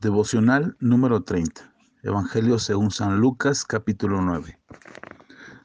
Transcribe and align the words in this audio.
Devocional 0.00 0.78
número 0.80 1.24
30. 1.24 1.74
Evangelio 2.02 2.58
según 2.58 2.90
San 2.90 3.20
Lucas 3.20 3.66
capítulo 3.66 4.22
9. 4.22 4.58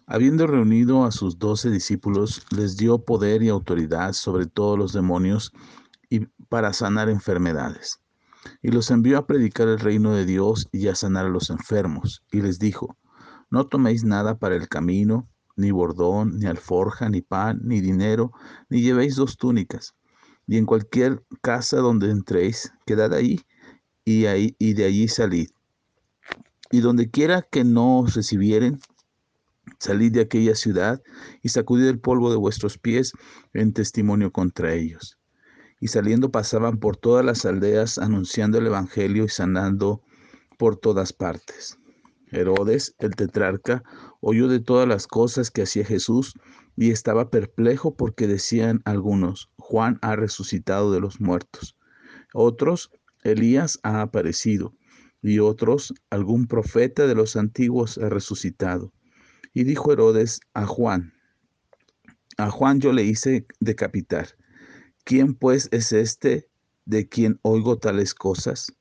Habiendo 0.07 0.45
reunido 0.45 1.05
a 1.05 1.11
sus 1.13 1.39
doce 1.39 1.69
discípulos, 1.69 2.45
les 2.51 2.75
dio 2.75 2.97
poder 2.97 3.43
y 3.43 3.47
autoridad 3.47 4.11
sobre 4.11 4.45
todos 4.45 4.77
los 4.77 4.91
demonios 4.91 5.53
y 6.09 6.25
para 6.49 6.73
sanar 6.73 7.07
enfermedades. 7.07 8.01
Y 8.61 8.71
los 8.71 8.91
envió 8.91 9.19
a 9.19 9.25
predicar 9.25 9.69
el 9.69 9.79
reino 9.79 10.11
de 10.11 10.25
Dios 10.25 10.67
y 10.73 10.89
a 10.89 10.95
sanar 10.95 11.27
a 11.27 11.29
los 11.29 11.49
enfermos. 11.49 12.21
Y 12.29 12.41
les 12.41 12.59
dijo, 12.59 12.97
no 13.49 13.67
toméis 13.67 14.03
nada 14.03 14.37
para 14.37 14.57
el 14.57 14.67
camino, 14.67 15.29
ni 15.55 15.71
bordón, 15.71 16.39
ni 16.39 16.45
alforja, 16.47 17.07
ni 17.07 17.21
pan, 17.21 17.61
ni 17.63 17.79
dinero, 17.79 18.33
ni 18.67 18.81
llevéis 18.81 19.15
dos 19.15 19.37
túnicas. 19.37 19.95
Y 20.45 20.57
en 20.57 20.65
cualquier 20.65 21.23
casa 21.41 21.77
donde 21.77 22.11
entréis, 22.11 22.73
quedad 22.85 23.13
ahí 23.13 23.39
y, 24.05 24.73
de 24.73 24.85
allí 24.85 25.07
salid. 25.07 25.49
Y 26.71 26.79
donde 26.79 27.09
quiera 27.09 27.41
que 27.41 27.63
no 27.63 27.99
os 27.99 28.15
recibieren, 28.15 28.79
salid 29.79 30.13
de 30.13 30.21
aquella 30.21 30.55
ciudad 30.55 31.01
y 31.41 31.49
sacudid 31.49 31.87
el 31.87 31.99
polvo 31.99 32.29
de 32.29 32.37
vuestros 32.37 32.77
pies 32.77 33.13
en 33.53 33.73
testimonio 33.73 34.31
contra 34.31 34.73
ellos. 34.73 35.17
Y 35.81 35.87
saliendo 35.87 36.31
pasaban 36.31 36.77
por 36.77 36.97
todas 36.97 37.25
las 37.25 37.45
aldeas 37.45 37.97
anunciando 37.97 38.59
el 38.59 38.67
Evangelio 38.67 39.25
y 39.25 39.29
sanando 39.29 40.01
por 40.57 40.77
todas 40.77 41.11
partes. 41.11 41.77
Herodes, 42.31 42.95
el 42.99 43.15
tetrarca, 43.15 43.83
oyó 44.21 44.47
de 44.47 44.59
todas 44.59 44.87
las 44.87 45.07
cosas 45.07 45.51
que 45.51 45.63
hacía 45.63 45.85
Jesús 45.85 46.33
y 46.75 46.91
estaba 46.91 47.29
perplejo 47.29 47.95
porque 47.95 48.27
decían 48.27 48.81
algunos, 48.85 49.49
Juan 49.57 49.97
ha 50.01 50.15
resucitado 50.15 50.91
de 50.91 50.99
los 50.99 51.21
muertos. 51.21 51.77
Otros, 52.33 52.91
Elías 53.25 53.79
ha 53.83 54.01
aparecido 54.01 54.75
y 55.21 55.39
otros, 55.39 55.93
algún 56.11 56.45
profeta 56.45 57.07
de 57.07 57.15
los 57.15 57.35
antiguos 57.35 57.97
ha 57.97 58.09
resucitado. 58.09 58.93
Y 59.53 59.63
dijo 59.63 59.91
Herodes 59.91 60.39
a 60.53 60.67
Juan, 60.67 61.13
a 62.37 62.51
Juan 62.51 62.79
yo 62.79 62.93
le 62.93 63.03
hice 63.03 63.47
decapitar. 63.59 64.27
¿Quién 65.03 65.33
pues 65.33 65.67
es 65.71 65.93
este 65.93 66.47
de 66.85 67.09
quien 67.09 67.39
oigo 67.41 67.79
tales 67.79 68.13
cosas? 68.13 68.71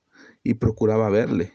Y 0.42 0.54
procuraba 0.54 1.08
verle. 1.08 1.54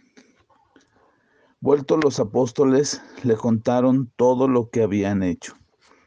Vueltos 1.59 2.03
los 2.03 2.19
apóstoles 2.19 3.01
le 3.23 3.35
contaron 3.35 4.11
todo 4.15 4.47
lo 4.47 4.71
que 4.71 4.81
habían 4.81 5.21
hecho. 5.21 5.53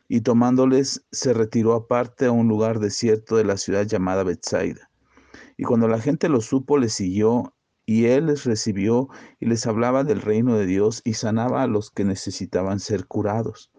Y 0.09 0.23
tomándoles 0.23 1.05
se 1.13 1.33
retiró 1.33 1.75
aparte 1.75 2.27
a 2.27 2.33
un 2.33 2.49
lugar 2.49 2.81
desierto 2.81 3.37
de 3.37 3.45
la 3.45 3.57
ciudad 3.59 3.87
llamada 3.87 4.25
Bethsaida 4.25 4.92
y 5.57 5.65
cuando 5.65 5.89
la 5.89 6.01
gente 6.01 6.29
lo 6.29 6.41
supo, 6.41 6.79
le 6.79 6.89
siguió 6.89 7.55
y 7.85 8.07
él 8.07 8.27
les 8.27 8.45
recibió 8.45 9.09
y 9.41 9.47
les 9.47 9.67
hablaba 9.67 10.05
del 10.05 10.21
reino 10.21 10.57
de 10.57 10.67
Dios 10.67 11.03
y 11.05 11.15
sanaba 11.15 11.63
a 11.63 11.67
los 11.67 11.91
que 11.91 12.05
necesitaban 12.05 12.81
ser 12.81 13.07
curados. 13.07 13.71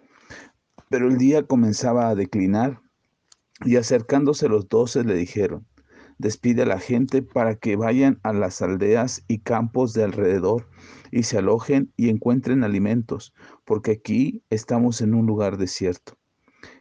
Pero 0.89 1.07
el 1.07 1.17
día 1.17 1.43
comenzaba 1.43 2.09
a 2.09 2.15
declinar 2.15 2.81
y 3.63 3.77
acercándose 3.77 4.49
los 4.49 4.67
doce 4.67 5.03
le 5.03 5.15
dijeron, 5.15 5.65
despide 6.17 6.63
a 6.63 6.67
la 6.67 6.79
gente 6.79 7.21
para 7.21 7.55
que 7.55 7.75
vayan 7.75 8.19
a 8.23 8.33
las 8.33 8.61
aldeas 8.61 9.23
y 9.27 9.39
campos 9.39 9.93
de 9.93 10.03
alrededor 10.03 10.69
y 11.11 11.23
se 11.23 11.37
alojen 11.37 11.91
y 11.95 12.09
encuentren 12.09 12.63
alimentos, 12.63 13.33
porque 13.65 13.91
aquí 13.91 14.43
estamos 14.49 15.01
en 15.01 15.13
un 15.13 15.25
lugar 15.25 15.57
desierto. 15.57 16.17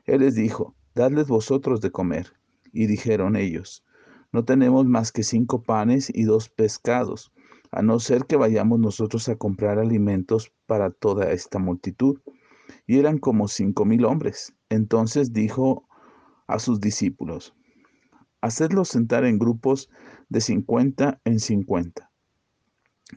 Él 0.04 0.20
les 0.20 0.34
dijo, 0.34 0.74
dadles 0.94 1.28
vosotros 1.28 1.80
de 1.80 1.90
comer. 1.90 2.32
Y 2.72 2.86
dijeron 2.86 3.36
ellos, 3.36 3.84
no 4.32 4.44
tenemos 4.44 4.86
más 4.86 5.12
que 5.12 5.22
cinco 5.22 5.62
panes 5.62 6.10
y 6.12 6.24
dos 6.24 6.48
pescados, 6.48 7.32
a 7.70 7.82
no 7.82 8.00
ser 8.00 8.26
que 8.26 8.36
vayamos 8.36 8.78
nosotros 8.78 9.28
a 9.28 9.36
comprar 9.36 9.78
alimentos 9.78 10.52
para 10.66 10.90
toda 10.90 11.30
esta 11.30 11.58
multitud. 11.58 12.20
Y 12.86 12.98
eran 12.98 13.18
como 13.18 13.48
cinco 13.48 13.84
mil 13.84 14.04
hombres. 14.04 14.54
Entonces 14.68 15.32
dijo 15.32 15.86
a 16.46 16.58
sus 16.58 16.80
discípulos, 16.80 17.54
hacedlos 18.40 18.88
sentar 18.88 19.24
en 19.24 19.38
grupos 19.38 19.88
de 20.28 20.40
cincuenta 20.40 21.20
en 21.24 21.38
cincuenta. 21.38 22.10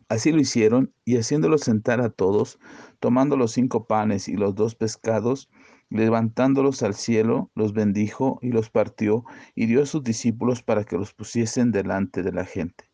Así 0.10 0.32
lo 0.32 0.42
hicieron, 0.42 0.94
y 1.06 1.18
haciéndolos 1.18 1.62
sentar 1.62 2.02
a 2.02 2.10
todos, 2.10 2.60
tomando 3.00 3.38
los 3.38 3.54
cinco 3.54 3.88
panes 3.88 4.28
y 4.28 4.36
los 4.36 4.54
dos 4.56 4.76
pescados, 4.76 5.50
levantándolos 5.96 6.84
al 6.84 6.94
cielo, 6.94 7.50
los 7.56 7.74
bendijo 7.74 8.40
y 8.42 8.50
los 8.50 8.70
partió 8.70 9.24
y 9.56 9.66
dio 9.66 9.82
a 9.82 9.86
sus 9.86 10.04
discípulos 10.04 10.62
para 10.62 10.84
que 10.84 10.98
los 10.98 11.14
pusiesen 11.14 11.72
delante 11.72 12.22
de 12.22 12.32
la 12.32 12.46
gente. 12.46 12.86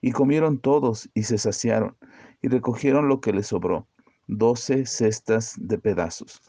Y 0.00 0.12
comieron 0.12 0.58
todos 0.58 1.08
y 1.14 1.24
se 1.24 1.38
saciaron 1.38 1.96
y 2.42 2.48
recogieron 2.48 3.08
lo 3.08 3.20
que 3.20 3.32
les 3.32 3.48
sobró, 3.48 3.88
doce 4.26 4.84
cestas 4.86 5.54
de 5.58 5.78
pedazos. 5.78 6.42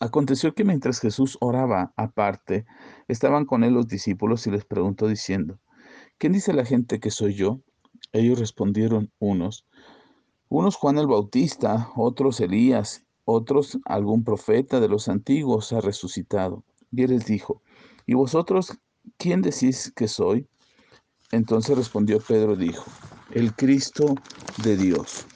Aconteció 0.00 0.54
que 0.54 0.64
mientras 0.64 1.00
Jesús 1.00 1.38
oraba 1.40 1.92
aparte, 1.96 2.66
estaban 3.08 3.46
con 3.46 3.64
él 3.64 3.74
los 3.74 3.88
discípulos 3.88 4.46
y 4.46 4.50
les 4.50 4.64
preguntó 4.64 5.06
diciendo, 5.06 5.58
¿quién 6.18 6.32
dice 6.32 6.52
la 6.52 6.64
gente 6.64 7.00
que 7.00 7.10
soy 7.10 7.34
yo? 7.34 7.60
Ellos 8.12 8.38
respondieron 8.38 9.10
unos, 9.18 9.66
unos 10.48 10.76
Juan 10.76 10.98
el 10.98 11.06
Bautista, 11.06 11.90
otros 11.96 12.40
Elías 12.40 13.04
otros 13.24 13.78
algún 13.84 14.24
profeta 14.24 14.80
de 14.80 14.88
los 14.88 15.08
antiguos 15.08 15.72
ha 15.72 15.80
resucitado. 15.80 16.64
Y 16.90 17.02
él 17.02 17.10
les 17.10 17.26
dijo, 17.26 17.62
¿y 18.06 18.14
vosotros 18.14 18.78
quién 19.16 19.42
decís 19.42 19.92
que 19.94 20.08
soy? 20.08 20.46
Entonces 21.30 21.76
respondió 21.76 22.20
Pedro, 22.20 22.56
dijo, 22.56 22.84
el 23.30 23.54
Cristo 23.54 24.14
de 24.62 24.76
Dios. 24.76 25.26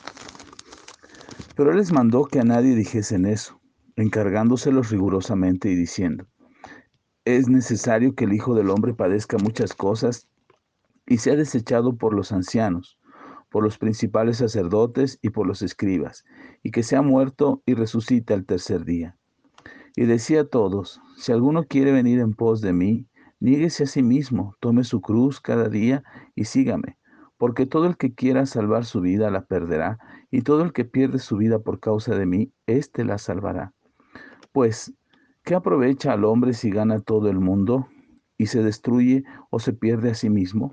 Pero 1.54 1.70
él 1.70 1.78
les 1.78 1.92
mandó 1.92 2.24
que 2.24 2.40
a 2.40 2.44
nadie 2.44 2.74
dijesen 2.74 3.24
eso, 3.24 3.60
encargándoselos 3.96 4.90
rigurosamente 4.90 5.70
y 5.70 5.74
diciendo, 5.74 6.26
es 7.24 7.48
necesario 7.48 8.14
que 8.14 8.24
el 8.24 8.34
Hijo 8.34 8.54
del 8.54 8.70
Hombre 8.70 8.94
padezca 8.94 9.38
muchas 9.38 9.72
cosas 9.72 10.28
y 11.06 11.18
sea 11.18 11.34
desechado 11.34 11.96
por 11.96 12.14
los 12.14 12.30
ancianos 12.30 12.98
por 13.50 13.62
los 13.62 13.78
principales 13.78 14.38
sacerdotes 14.38 15.18
y 15.22 15.30
por 15.30 15.46
los 15.46 15.62
escribas, 15.62 16.24
y 16.62 16.70
que 16.70 16.82
sea 16.82 17.02
muerto 17.02 17.62
y 17.66 17.74
resucite 17.74 18.34
al 18.34 18.44
tercer 18.44 18.84
día. 18.84 19.16
Y 19.96 20.04
decía 20.04 20.42
a 20.42 20.44
todos, 20.44 21.00
si 21.16 21.32
alguno 21.32 21.64
quiere 21.64 21.92
venir 21.92 22.20
en 22.20 22.34
pos 22.34 22.60
de 22.60 22.72
mí, 22.72 23.06
niéguese 23.40 23.84
a 23.84 23.86
sí 23.86 24.02
mismo, 24.02 24.54
tome 24.60 24.84
su 24.84 25.00
cruz 25.00 25.40
cada 25.40 25.68
día 25.68 26.02
y 26.34 26.44
sígame, 26.44 26.98
porque 27.38 27.66
todo 27.66 27.86
el 27.86 27.96
que 27.96 28.14
quiera 28.14 28.46
salvar 28.46 28.84
su 28.84 29.00
vida 29.00 29.30
la 29.30 29.46
perderá, 29.46 29.98
y 30.30 30.42
todo 30.42 30.62
el 30.62 30.72
que 30.72 30.84
pierde 30.84 31.18
su 31.18 31.36
vida 31.36 31.58
por 31.60 31.80
causa 31.80 32.14
de 32.14 32.26
mí, 32.26 32.52
éste 32.66 33.04
la 33.04 33.18
salvará. 33.18 33.72
Pues, 34.52 34.92
¿qué 35.44 35.54
aprovecha 35.54 36.12
al 36.12 36.24
hombre 36.24 36.52
si 36.52 36.70
gana 36.70 37.00
todo 37.00 37.30
el 37.30 37.38
mundo 37.38 37.88
y 38.38 38.46
se 38.46 38.62
destruye 38.62 39.24
o 39.50 39.60
se 39.60 39.72
pierde 39.72 40.10
a 40.10 40.14
sí 40.14 40.30
mismo? 40.30 40.72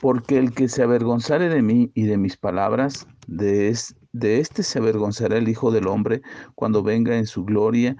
Porque 0.00 0.38
el 0.38 0.52
que 0.52 0.68
se 0.68 0.82
avergonzare 0.82 1.48
de 1.48 1.62
mí 1.62 1.90
y 1.94 2.04
de 2.04 2.16
mis 2.16 2.36
palabras, 2.36 3.06
de, 3.26 3.76
de 4.12 4.40
éste 4.40 4.62
se 4.62 4.78
avergonzará 4.78 5.36
el 5.36 5.48
Hijo 5.48 5.70
del 5.70 5.88
Hombre 5.88 6.22
cuando 6.54 6.82
venga 6.82 7.16
en 7.16 7.26
su 7.26 7.44
gloria 7.44 7.96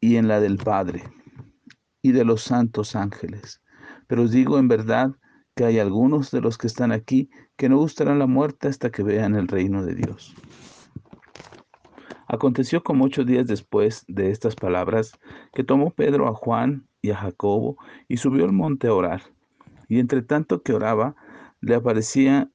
y 0.00 0.16
en 0.16 0.28
la 0.28 0.40
del 0.40 0.58
Padre 0.58 1.04
y 2.02 2.12
de 2.12 2.24
los 2.24 2.42
santos 2.42 2.94
ángeles. 2.94 3.60
Pero 4.06 4.22
os 4.22 4.30
digo 4.30 4.58
en 4.58 4.68
verdad 4.68 5.10
que 5.56 5.64
hay 5.64 5.78
algunos 5.78 6.30
de 6.30 6.40
los 6.40 6.58
que 6.58 6.66
están 6.66 6.92
aquí 6.92 7.30
que 7.56 7.68
no 7.68 7.78
gustarán 7.78 8.18
la 8.18 8.26
muerte 8.26 8.68
hasta 8.68 8.90
que 8.90 9.02
vean 9.02 9.34
el 9.34 9.48
reino 9.48 9.84
de 9.84 9.94
Dios. 9.94 10.34
Aconteció 12.28 12.82
como 12.82 13.04
ocho 13.04 13.24
días 13.24 13.46
después 13.46 14.04
de 14.08 14.30
estas 14.30 14.54
palabras 14.54 15.12
que 15.54 15.64
tomó 15.64 15.90
Pedro 15.90 16.28
a 16.28 16.34
Juan 16.34 16.86
y 17.00 17.10
a 17.10 17.16
Jacobo 17.16 17.76
y 18.08 18.18
subió 18.18 18.44
al 18.44 18.52
monte 18.52 18.88
a 18.88 18.94
orar. 18.94 19.22
Y 19.88 19.98
entre 19.98 20.22
tanto 20.22 20.62
que 20.62 20.72
oraba, 20.72 21.14
le 21.60 21.74
aparecía 21.74 22.50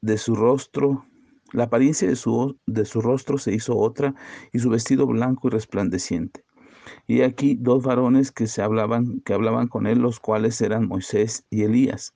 de 0.00 0.18
su 0.18 0.34
rostro, 0.34 1.04
la 1.52 1.64
apariencia 1.64 2.08
de 2.08 2.16
su, 2.16 2.58
de 2.66 2.84
su 2.84 3.00
rostro 3.00 3.38
se 3.38 3.54
hizo 3.54 3.76
otra, 3.76 4.14
y 4.52 4.58
su 4.58 4.70
vestido 4.70 5.06
blanco 5.06 5.48
y 5.48 5.50
resplandeciente. 5.50 6.44
Y 7.06 7.22
aquí 7.22 7.56
dos 7.58 7.82
varones 7.82 8.32
que 8.32 8.46
se 8.46 8.62
hablaban, 8.62 9.20
que 9.20 9.34
hablaban 9.34 9.68
con 9.68 9.86
él, 9.86 9.98
los 9.98 10.20
cuales 10.20 10.60
eran 10.60 10.88
Moisés 10.88 11.44
y 11.50 11.62
Elías, 11.62 12.14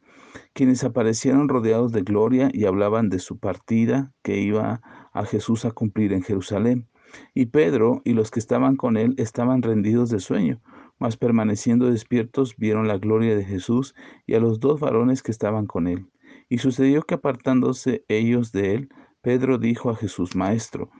quienes 0.52 0.84
aparecieron 0.84 1.48
rodeados 1.48 1.92
de 1.92 2.02
gloria 2.02 2.50
y 2.52 2.64
hablaban 2.64 3.08
de 3.08 3.18
su 3.18 3.38
partida 3.38 4.12
que 4.22 4.38
iba 4.38 4.80
a 5.12 5.24
Jesús 5.24 5.64
a 5.64 5.72
cumplir 5.72 6.12
en 6.12 6.22
Jerusalén. 6.22 6.88
Y 7.34 7.46
Pedro 7.46 8.00
y 8.04 8.14
los 8.14 8.30
que 8.30 8.40
estaban 8.40 8.76
con 8.76 8.96
él 8.96 9.14
estaban 9.18 9.62
rendidos 9.62 10.08
de 10.08 10.20
sueño, 10.20 10.60
mas 11.02 11.16
permaneciendo 11.16 11.90
despiertos 11.90 12.54
vieron 12.56 12.86
la 12.86 12.96
gloria 12.96 13.34
de 13.34 13.44
Jesús 13.44 13.92
y 14.24 14.34
a 14.34 14.38
los 14.38 14.60
dos 14.60 14.78
varones 14.78 15.20
que 15.24 15.32
estaban 15.32 15.66
con 15.66 15.88
él. 15.88 16.06
Y 16.48 16.58
sucedió 16.58 17.02
que 17.02 17.14
apartándose 17.14 18.04
ellos 18.06 18.52
de 18.52 18.74
él, 18.74 18.88
Pedro 19.20 19.58
dijo 19.58 19.90
a 19.90 19.96
Jesús, 19.96 20.36
Maestro, 20.36 20.90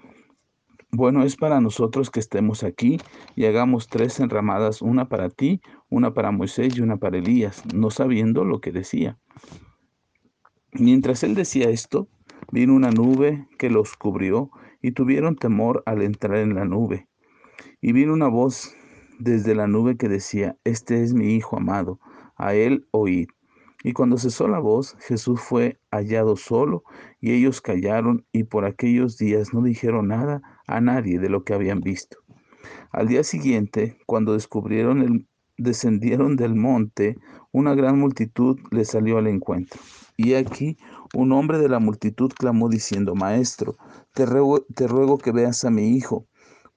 bueno 0.90 1.22
es 1.22 1.36
para 1.36 1.60
nosotros 1.60 2.10
que 2.10 2.18
estemos 2.18 2.64
aquí 2.64 2.98
y 3.36 3.44
hagamos 3.44 3.86
tres 3.86 4.18
enramadas, 4.18 4.82
una 4.82 5.08
para 5.08 5.30
ti, 5.30 5.60
una 5.88 6.12
para 6.12 6.32
Moisés 6.32 6.76
y 6.76 6.80
una 6.80 6.96
para 6.96 7.18
Elías, 7.18 7.62
no 7.72 7.90
sabiendo 7.90 8.44
lo 8.44 8.60
que 8.60 8.72
decía. 8.72 9.20
Mientras 10.72 11.22
él 11.22 11.36
decía 11.36 11.70
esto, 11.70 12.08
vino 12.50 12.74
una 12.74 12.90
nube 12.90 13.46
que 13.56 13.70
los 13.70 13.96
cubrió 13.96 14.50
y 14.80 14.90
tuvieron 14.90 15.36
temor 15.36 15.84
al 15.86 16.02
entrar 16.02 16.38
en 16.38 16.56
la 16.56 16.64
nube. 16.64 17.06
Y 17.80 17.92
vino 17.92 18.12
una 18.12 18.26
voz 18.26 18.74
desde 19.22 19.54
la 19.54 19.66
nube 19.66 19.96
que 19.96 20.08
decía, 20.08 20.56
Este 20.64 21.02
es 21.02 21.14
mi 21.14 21.34
Hijo 21.34 21.56
amado, 21.56 22.00
a 22.36 22.54
él 22.54 22.86
oíd. 22.90 23.28
Y 23.84 23.92
cuando 23.92 24.18
cesó 24.18 24.48
la 24.48 24.58
voz, 24.58 24.96
Jesús 25.00 25.40
fue 25.40 25.78
hallado 25.90 26.36
solo, 26.36 26.84
y 27.20 27.32
ellos 27.32 27.60
callaron, 27.60 28.24
y 28.32 28.44
por 28.44 28.64
aquellos 28.64 29.18
días 29.18 29.54
no 29.54 29.62
dijeron 29.62 30.08
nada 30.08 30.42
a 30.66 30.80
nadie 30.80 31.18
de 31.18 31.28
lo 31.28 31.44
que 31.44 31.54
habían 31.54 31.80
visto. 31.80 32.18
Al 32.90 33.08
día 33.08 33.24
siguiente, 33.24 33.98
cuando 34.06 34.34
descubrieron 34.34 35.02
el, 35.02 35.26
descendieron 35.56 36.36
del 36.36 36.54
monte, 36.54 37.16
una 37.52 37.74
gran 37.74 37.98
multitud 37.98 38.58
les 38.70 38.88
salió 38.88 39.18
al 39.18 39.26
encuentro. 39.26 39.80
Y 40.16 40.34
aquí 40.34 40.76
un 41.14 41.32
hombre 41.32 41.58
de 41.58 41.68
la 41.68 41.78
multitud 41.78 42.32
clamó 42.32 42.68
diciendo, 42.68 43.14
Maestro, 43.14 43.76
te 44.14 44.26
ruego, 44.26 44.62
te 44.74 44.86
ruego 44.86 45.18
que 45.18 45.32
veas 45.32 45.64
a 45.64 45.70
mi 45.70 45.96
hijo, 45.96 46.26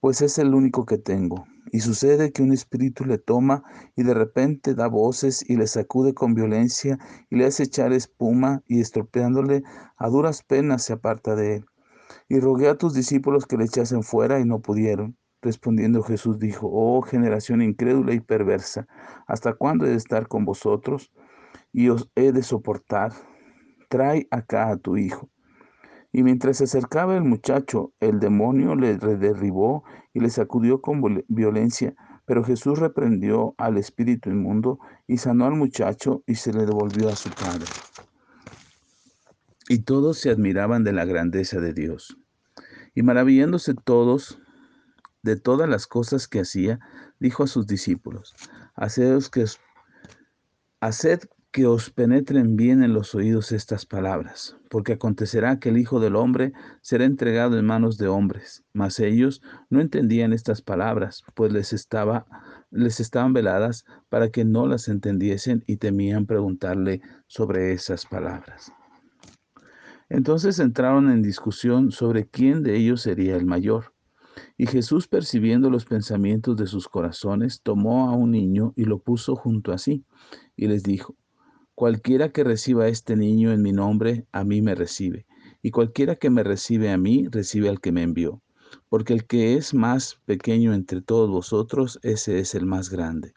pues 0.05 0.21
es 0.21 0.37
el 0.37 0.53
único 0.53 0.85
que 0.85 0.99
tengo 0.99 1.47
y 1.71 1.79
sucede 1.79 2.31
que 2.31 2.43
un 2.43 2.51
espíritu 2.51 3.05
le 3.05 3.17
toma 3.17 3.63
y 3.95 4.03
de 4.03 4.13
repente 4.13 4.75
da 4.75 4.85
voces 4.85 5.43
y 5.49 5.57
le 5.57 5.65
sacude 5.65 6.13
con 6.13 6.35
violencia 6.35 6.99
y 7.31 7.37
le 7.37 7.47
hace 7.47 7.63
echar 7.63 7.91
espuma 7.91 8.61
y 8.67 8.81
estropeándole 8.81 9.63
a 9.97 10.07
duras 10.09 10.43
penas 10.43 10.83
se 10.83 10.93
aparta 10.93 11.35
de 11.35 11.55
él. 11.55 11.65
Y 12.29 12.39
rogué 12.39 12.69
a 12.69 12.77
tus 12.77 12.93
discípulos 12.93 13.47
que 13.47 13.57
le 13.57 13.65
echasen 13.65 14.03
fuera 14.03 14.39
y 14.39 14.45
no 14.45 14.61
pudieron. 14.61 15.17
Respondiendo 15.41 16.03
Jesús 16.03 16.37
dijo, 16.37 16.69
oh 16.71 17.01
generación 17.01 17.63
incrédula 17.63 18.13
y 18.13 18.19
perversa, 18.19 18.85
¿hasta 19.25 19.53
cuándo 19.53 19.87
he 19.87 19.89
de 19.89 19.95
estar 19.95 20.27
con 20.27 20.45
vosotros 20.45 21.11
y 21.73 21.89
os 21.89 22.11
he 22.13 22.31
de 22.31 22.43
soportar? 22.43 23.11
Trae 23.89 24.27
acá 24.29 24.69
a 24.69 24.77
tu 24.77 24.97
hijo. 24.97 25.31
Y 26.17 26.23
mientras 26.23 26.59
se 26.59 26.63
acercaba 26.63 27.17
el 27.17 27.25
muchacho, 27.25 27.91
el 27.99 28.21
demonio 28.21 28.73
le 28.73 28.95
derribó 28.97 29.83
y 30.13 30.21
le 30.21 30.29
sacudió 30.29 30.79
con 30.79 31.25
violencia. 31.27 31.93
Pero 32.25 32.41
Jesús 32.41 32.79
reprendió 32.79 33.53
al 33.57 33.77
espíritu 33.77 34.29
inmundo 34.29 34.79
y 35.07 35.17
sanó 35.17 35.43
al 35.45 35.55
muchacho 35.55 36.23
y 36.25 36.35
se 36.35 36.53
le 36.53 36.65
devolvió 36.65 37.09
a 37.09 37.17
su 37.17 37.29
padre. 37.31 37.65
Y 39.67 39.79
todos 39.79 40.17
se 40.17 40.29
admiraban 40.29 40.85
de 40.85 40.93
la 40.93 41.03
grandeza 41.03 41.59
de 41.59 41.73
Dios. 41.73 42.17
Y 42.93 43.03
maravillándose 43.03 43.73
todos 43.73 44.39
de 45.21 45.35
todas 45.35 45.67
las 45.67 45.85
cosas 45.85 46.29
que 46.29 46.39
hacía, 46.39 46.79
dijo 47.19 47.43
a 47.43 47.47
sus 47.47 47.67
discípulos, 47.67 48.33
haced 48.77 49.21
que, 49.33 49.43
haced 50.79 51.19
que 51.55 51.67
os 51.67 51.89
penetren 51.89 52.57
bien 52.57 52.83
en 52.83 52.91
los 52.91 53.15
oídos 53.15 53.53
estas 53.53 53.85
palabras, 53.85 54.57
porque 54.69 54.91
acontecerá 54.91 55.57
que 55.57 55.69
el 55.69 55.77
Hijo 55.77 56.01
del 56.01 56.17
Hombre 56.17 56.51
será 56.81 57.05
entregado 57.05 57.57
en 57.57 57.65
manos 57.65 57.97
de 57.97 58.09
hombres. 58.09 58.65
Mas 58.73 58.99
ellos 58.99 59.41
no 59.69 59.79
entendían 59.79 60.33
estas 60.33 60.61
palabras, 60.61 61.23
pues 61.33 61.53
les, 61.53 61.71
estaba, 61.71 62.25
les 62.71 62.99
estaban 62.99 63.31
veladas 63.31 63.85
para 64.09 64.31
que 64.31 64.43
no 64.43 64.67
las 64.67 64.89
entendiesen 64.89 65.63
y 65.65 65.77
temían 65.77 66.25
preguntarle 66.25 66.99
sobre 67.27 67.71
esas 67.71 68.05
palabras. 68.05 68.73
Entonces 70.09 70.59
entraron 70.59 71.09
en 71.09 71.21
discusión 71.21 71.93
sobre 71.93 72.27
quién 72.27 72.63
de 72.63 72.75
ellos 72.75 73.01
sería 73.01 73.37
el 73.37 73.45
mayor. 73.45 73.93
Y 74.57 74.67
Jesús, 74.67 75.07
percibiendo 75.07 75.69
los 75.69 75.85
pensamientos 75.85 76.57
de 76.57 76.67
sus 76.67 76.89
corazones, 76.89 77.61
tomó 77.61 78.09
a 78.09 78.11
un 78.11 78.31
niño 78.31 78.73
y 78.75 78.83
lo 78.83 78.99
puso 78.99 79.37
junto 79.37 79.71
a 79.71 79.77
sí, 79.77 80.03
y 80.57 80.67
les 80.67 80.83
dijo, 80.83 81.15
Cualquiera 81.75 82.29
que 82.29 82.45
reciba 82.45 82.85
a 82.85 82.87
este 82.87 83.17
niño 83.17 83.51
en 83.51 83.61
mi 83.61 83.73
nombre, 83.73 84.25
a 84.31 84.45
mí 84.45 84.61
me 84.61 84.75
recibe. 84.75 85.25
Y 85.61 85.71
cualquiera 85.71 86.15
que 86.15 86.29
me 86.29 86.41
recibe 86.41 86.89
a 86.89 86.97
mí, 86.97 87.27
recibe 87.29 87.67
al 87.67 87.81
que 87.81 87.91
me 87.91 88.01
envió. 88.01 88.41
Porque 88.87 89.11
el 89.11 89.25
que 89.25 89.55
es 89.55 89.73
más 89.73 90.21
pequeño 90.25 90.73
entre 90.73 91.01
todos 91.01 91.29
vosotros, 91.29 91.99
ese 92.01 92.39
es 92.39 92.55
el 92.55 92.65
más 92.65 92.89
grande. 92.89 93.33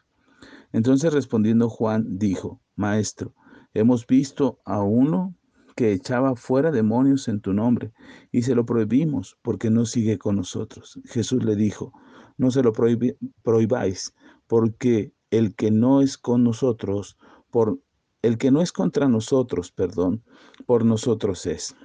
Entonces 0.71 1.13
respondiendo 1.13 1.69
Juan, 1.69 2.17
dijo, 2.17 2.61
Maestro, 2.77 3.33
hemos 3.73 4.07
visto 4.07 4.61
a 4.63 4.83
uno 4.83 5.35
que 5.75 5.91
echaba 5.91 6.35
fuera 6.35 6.71
demonios 6.71 7.27
en 7.27 7.41
tu 7.41 7.53
nombre, 7.53 7.91
y 8.31 8.43
se 8.43 8.55
lo 8.55 8.65
prohibimos 8.65 9.37
porque 9.41 9.69
no 9.69 9.85
sigue 9.85 10.17
con 10.17 10.37
nosotros. 10.37 10.99
Jesús 11.05 11.43
le 11.43 11.55
dijo, 11.55 11.93
no 12.37 12.51
se 12.51 12.63
lo 12.63 12.71
prohibáis, 12.71 14.13
porque 14.47 15.13
el 15.29 15.55
que 15.55 15.71
no 15.71 16.01
es 16.01 16.17
con 16.17 16.43
nosotros, 16.43 17.17
por 17.49 17.79
el 18.21 18.37
que 18.37 18.51
no 18.51 18.61
es 18.61 18.71
contra 18.71 19.07
nosotros, 19.07 19.71
perdón, 19.71 20.23
por 20.65 20.85
nosotros 20.85 21.45
es. 21.45 21.75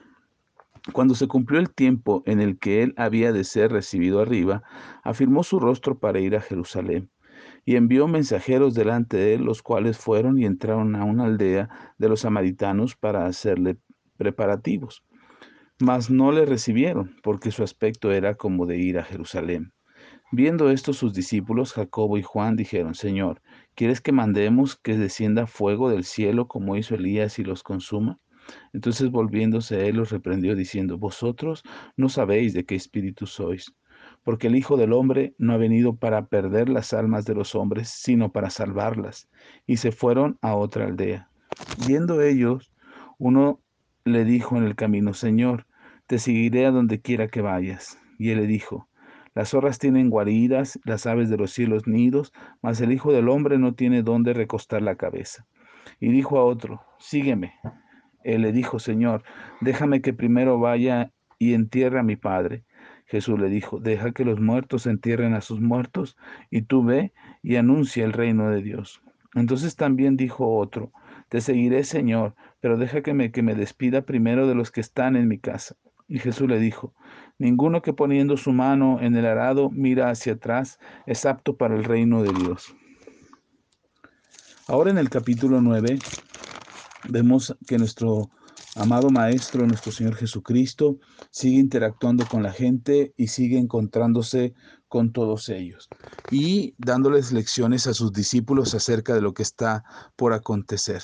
Cuando 0.92 1.14
se 1.14 1.28
cumplió 1.28 1.60
el 1.60 1.70
tiempo 1.70 2.22
en 2.26 2.40
el 2.40 2.58
que 2.58 2.82
él 2.82 2.94
había 2.96 3.32
de 3.32 3.44
ser 3.44 3.72
recibido 3.72 4.20
arriba, 4.20 4.62
afirmó 5.02 5.42
su 5.42 5.58
rostro 5.58 5.98
para 5.98 6.20
ir 6.20 6.36
a 6.36 6.42
Jerusalén 6.42 7.10
y 7.64 7.76
envió 7.76 8.06
mensajeros 8.06 8.74
delante 8.74 9.16
de 9.16 9.34
él, 9.34 9.44
los 9.44 9.62
cuales 9.62 9.96
fueron 9.96 10.38
y 10.38 10.44
entraron 10.44 10.94
a 10.96 11.04
una 11.04 11.24
aldea 11.24 11.94
de 11.98 12.08
los 12.08 12.20
samaritanos 12.20 12.96
para 12.96 13.26
hacerle 13.26 13.78
preparativos. 14.16 15.02
Mas 15.80 16.10
no 16.10 16.30
le 16.32 16.44
recibieron, 16.44 17.16
porque 17.22 17.50
su 17.50 17.62
aspecto 17.62 18.12
era 18.12 18.34
como 18.34 18.66
de 18.66 18.78
ir 18.78 18.98
a 18.98 19.04
Jerusalén. 19.04 19.72
Viendo 20.32 20.70
esto 20.70 20.92
sus 20.92 21.12
discípulos, 21.12 21.72
Jacobo 21.72 22.18
y 22.18 22.22
Juan, 22.22 22.56
dijeron, 22.56 22.94
Señor, 22.94 23.40
¿Quieres 23.76 24.00
que 24.00 24.12
mandemos 24.12 24.76
que 24.76 24.96
descienda 24.96 25.48
fuego 25.48 25.90
del 25.90 26.04
cielo 26.04 26.46
como 26.46 26.76
hizo 26.76 26.94
Elías 26.94 27.40
y 27.40 27.42
los 27.44 27.64
consuma? 27.64 28.20
Entonces 28.72 29.10
volviéndose 29.10 29.88
él 29.88 29.96
los 29.96 30.10
reprendió 30.10 30.54
diciendo, 30.54 30.96
Vosotros 30.96 31.64
no 31.96 32.08
sabéis 32.08 32.54
de 32.54 32.64
qué 32.64 32.76
espíritu 32.76 33.26
sois, 33.26 33.74
porque 34.22 34.46
el 34.46 34.54
Hijo 34.54 34.76
del 34.76 34.92
Hombre 34.92 35.34
no 35.38 35.54
ha 35.54 35.56
venido 35.56 35.96
para 35.96 36.26
perder 36.26 36.68
las 36.68 36.92
almas 36.92 37.24
de 37.24 37.34
los 37.34 37.56
hombres, 37.56 37.88
sino 37.88 38.30
para 38.30 38.48
salvarlas. 38.48 39.28
Y 39.66 39.78
se 39.78 39.90
fueron 39.90 40.38
a 40.40 40.54
otra 40.54 40.84
aldea. 40.84 41.28
Viendo 41.84 42.22
ellos, 42.22 42.70
uno 43.18 43.60
le 44.04 44.24
dijo 44.24 44.56
en 44.56 44.62
el 44.62 44.76
camino, 44.76 45.14
Señor, 45.14 45.66
te 46.06 46.20
seguiré 46.20 46.66
a 46.66 46.70
donde 46.70 47.00
quiera 47.00 47.26
que 47.26 47.40
vayas. 47.40 47.98
Y 48.20 48.30
él 48.30 48.38
le 48.38 48.46
dijo, 48.46 48.88
las 49.34 49.50
zorras 49.50 49.78
tienen 49.78 50.10
guaridas, 50.10 50.78
las 50.84 51.06
aves 51.06 51.28
de 51.28 51.36
los 51.36 51.52
cielos 51.52 51.86
nidos, 51.86 52.32
mas 52.62 52.80
el 52.80 52.92
Hijo 52.92 53.12
del 53.12 53.28
Hombre 53.28 53.58
no 53.58 53.74
tiene 53.74 54.02
dónde 54.02 54.32
recostar 54.32 54.82
la 54.82 54.94
cabeza. 54.94 55.46
Y 56.00 56.10
dijo 56.10 56.38
a 56.38 56.44
otro, 56.44 56.82
sígueme. 56.98 57.54
Él 58.22 58.42
le 58.42 58.52
dijo, 58.52 58.78
Señor, 58.78 59.22
déjame 59.60 60.00
que 60.00 60.12
primero 60.12 60.58
vaya 60.58 61.12
y 61.38 61.54
entierre 61.54 61.98
a 61.98 62.04
mi 62.04 62.16
Padre. 62.16 62.64
Jesús 63.06 63.38
le 63.38 63.48
dijo, 63.48 63.80
deja 63.80 64.12
que 64.12 64.24
los 64.24 64.40
muertos 64.40 64.86
entierren 64.86 65.34
a 65.34 65.40
sus 65.40 65.60
muertos, 65.60 66.16
y 66.50 66.62
tú 66.62 66.84
ve 66.84 67.12
y 67.42 67.56
anuncia 67.56 68.04
el 68.04 68.12
reino 68.12 68.50
de 68.50 68.62
Dios. 68.62 69.02
Entonces 69.34 69.76
también 69.76 70.16
dijo 70.16 70.56
otro, 70.56 70.92
te 71.28 71.40
seguiré, 71.40 71.84
Señor, 71.84 72.34
pero 72.60 72.78
deja 72.78 73.02
que 73.02 73.14
me, 73.14 73.30
que 73.30 73.42
me 73.42 73.54
despida 73.54 74.02
primero 74.02 74.46
de 74.46 74.54
los 74.54 74.70
que 74.70 74.80
están 74.80 75.16
en 75.16 75.28
mi 75.28 75.38
casa. 75.38 75.76
Y 76.06 76.18
Jesús 76.18 76.48
le 76.48 76.58
dijo, 76.60 76.94
Ninguno 77.38 77.82
que 77.82 77.92
poniendo 77.92 78.36
su 78.36 78.52
mano 78.52 79.00
en 79.00 79.16
el 79.16 79.26
arado 79.26 79.68
mira 79.70 80.10
hacia 80.10 80.34
atrás 80.34 80.78
es 81.06 81.26
apto 81.26 81.56
para 81.56 81.74
el 81.74 81.84
reino 81.84 82.22
de 82.22 82.32
Dios. 82.32 82.74
Ahora 84.68 84.90
en 84.90 84.98
el 84.98 85.10
capítulo 85.10 85.60
9 85.60 85.98
vemos 87.08 87.56
que 87.66 87.76
nuestro 87.76 88.30
amado 88.76 89.10
Maestro, 89.10 89.66
nuestro 89.66 89.90
Señor 89.90 90.14
Jesucristo, 90.14 90.98
sigue 91.30 91.58
interactuando 91.58 92.24
con 92.26 92.42
la 92.42 92.52
gente 92.52 93.12
y 93.16 93.26
sigue 93.26 93.58
encontrándose 93.58 94.54
con 94.88 95.12
todos 95.12 95.48
ellos 95.48 95.88
y 96.30 96.74
dándoles 96.78 97.32
lecciones 97.32 97.88
a 97.88 97.94
sus 97.94 98.12
discípulos 98.12 98.74
acerca 98.74 99.12
de 99.12 99.20
lo 99.20 99.34
que 99.34 99.42
está 99.42 99.84
por 100.16 100.32
acontecer 100.32 101.02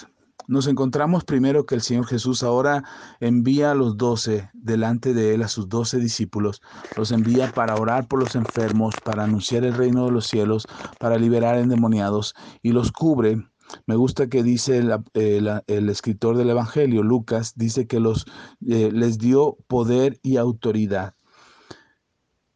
nos 0.50 0.66
encontramos 0.66 1.24
primero 1.24 1.64
que 1.64 1.76
el 1.76 1.80
Señor 1.80 2.06
Jesús 2.06 2.42
ahora 2.42 2.82
envía 3.20 3.70
a 3.70 3.74
los 3.76 3.96
doce 3.96 4.50
delante 4.52 5.14
de 5.14 5.32
él, 5.34 5.44
a 5.44 5.48
sus 5.48 5.68
doce 5.68 5.98
discípulos, 5.98 6.60
los 6.96 7.12
envía 7.12 7.52
para 7.52 7.76
orar 7.76 8.08
por 8.08 8.18
los 8.18 8.34
enfermos, 8.34 8.96
para 9.04 9.22
anunciar 9.22 9.64
el 9.64 9.74
reino 9.74 10.06
de 10.06 10.10
los 10.10 10.26
cielos, 10.26 10.66
para 10.98 11.18
liberar 11.18 11.56
endemoniados 11.56 12.34
y 12.62 12.72
los 12.72 12.90
cubre. 12.90 13.46
Me 13.86 13.94
gusta 13.94 14.26
que 14.26 14.42
dice 14.42 14.78
el, 14.78 15.88
escritor 15.88 16.36
del 16.36 16.50
Evangelio, 16.50 17.04
Lucas, 17.04 17.52
dice 17.54 17.86
que 17.86 18.00
los, 18.00 18.26
eh, 18.66 18.90
les 18.92 19.18
dio 19.18 19.56
poder 19.68 20.18
y 20.20 20.36
autoridad. 20.36 21.14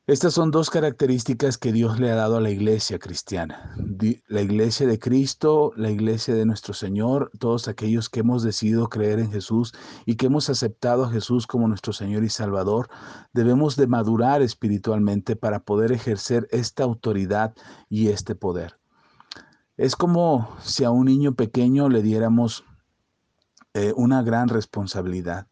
Estas 0.06 0.34
son 0.34 0.50
dos 0.50 0.68
características 0.68 1.56
que 1.56 1.72
Dios 1.72 1.98
le 1.98 2.10
ha 2.10 2.14
dado 2.14 2.36
a 2.36 2.40
la 2.42 2.50
iglesia 2.50 2.98
cristiana. 2.98 3.74
La 4.28 4.42
iglesia 4.42 4.86
de 4.86 4.98
Cristo, 4.98 5.72
la 5.76 5.90
iglesia 5.90 6.34
de 6.34 6.44
nuestro 6.44 6.74
Señor, 6.74 7.30
todos 7.38 7.68
aquellos 7.68 8.10
que 8.10 8.20
hemos 8.20 8.42
decidido 8.42 8.90
creer 8.90 9.18
en 9.18 9.32
Jesús 9.32 9.72
y 10.04 10.16
que 10.16 10.26
hemos 10.26 10.50
aceptado 10.50 11.04
a 11.04 11.10
Jesús 11.10 11.46
como 11.46 11.68
nuestro 11.68 11.94
Señor 11.94 12.22
y 12.22 12.28
Salvador, 12.28 12.90
debemos 13.32 13.76
de 13.76 13.86
madurar 13.86 14.42
espiritualmente 14.42 15.36
para 15.36 15.60
poder 15.60 15.90
ejercer 15.90 16.48
esta 16.50 16.84
autoridad 16.84 17.54
y 17.88 18.08
este 18.08 18.34
poder. 18.34 18.78
Es 19.78 19.96
como 19.96 20.54
si 20.60 20.84
a 20.84 20.90
un 20.90 21.06
niño 21.06 21.34
pequeño 21.34 21.88
le 21.88 22.02
diéramos 22.02 22.66
eh, 23.72 23.94
una 23.96 24.22
gran 24.22 24.48
responsabilidad. 24.48 25.46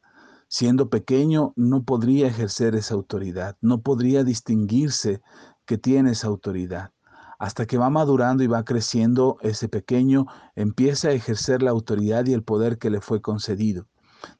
Siendo 0.55 0.91
pequeño 0.91 1.55
no 1.57 1.83
podría 1.83 2.27
ejercer 2.27 2.75
esa 2.75 2.93
autoridad, 2.93 3.57
no 3.63 3.81
podría 3.81 4.23
distinguirse 4.23 5.23
que 5.65 5.79
tiene 5.79 6.11
esa 6.11 6.27
autoridad. 6.27 6.91
Hasta 7.39 7.65
que 7.65 7.79
va 7.79 7.89
madurando 7.89 8.45
y 8.45 8.49
va 8.49 8.63
creciendo, 8.63 9.39
ese 9.41 9.71
pequeño 9.71 10.27
empieza 10.55 11.09
a 11.09 11.13
ejercer 11.13 11.63
la 11.63 11.71
autoridad 11.71 12.27
y 12.27 12.35
el 12.35 12.43
poder 12.43 12.77
que 12.77 12.91
le 12.91 13.01
fue 13.01 13.23
concedido. 13.23 13.87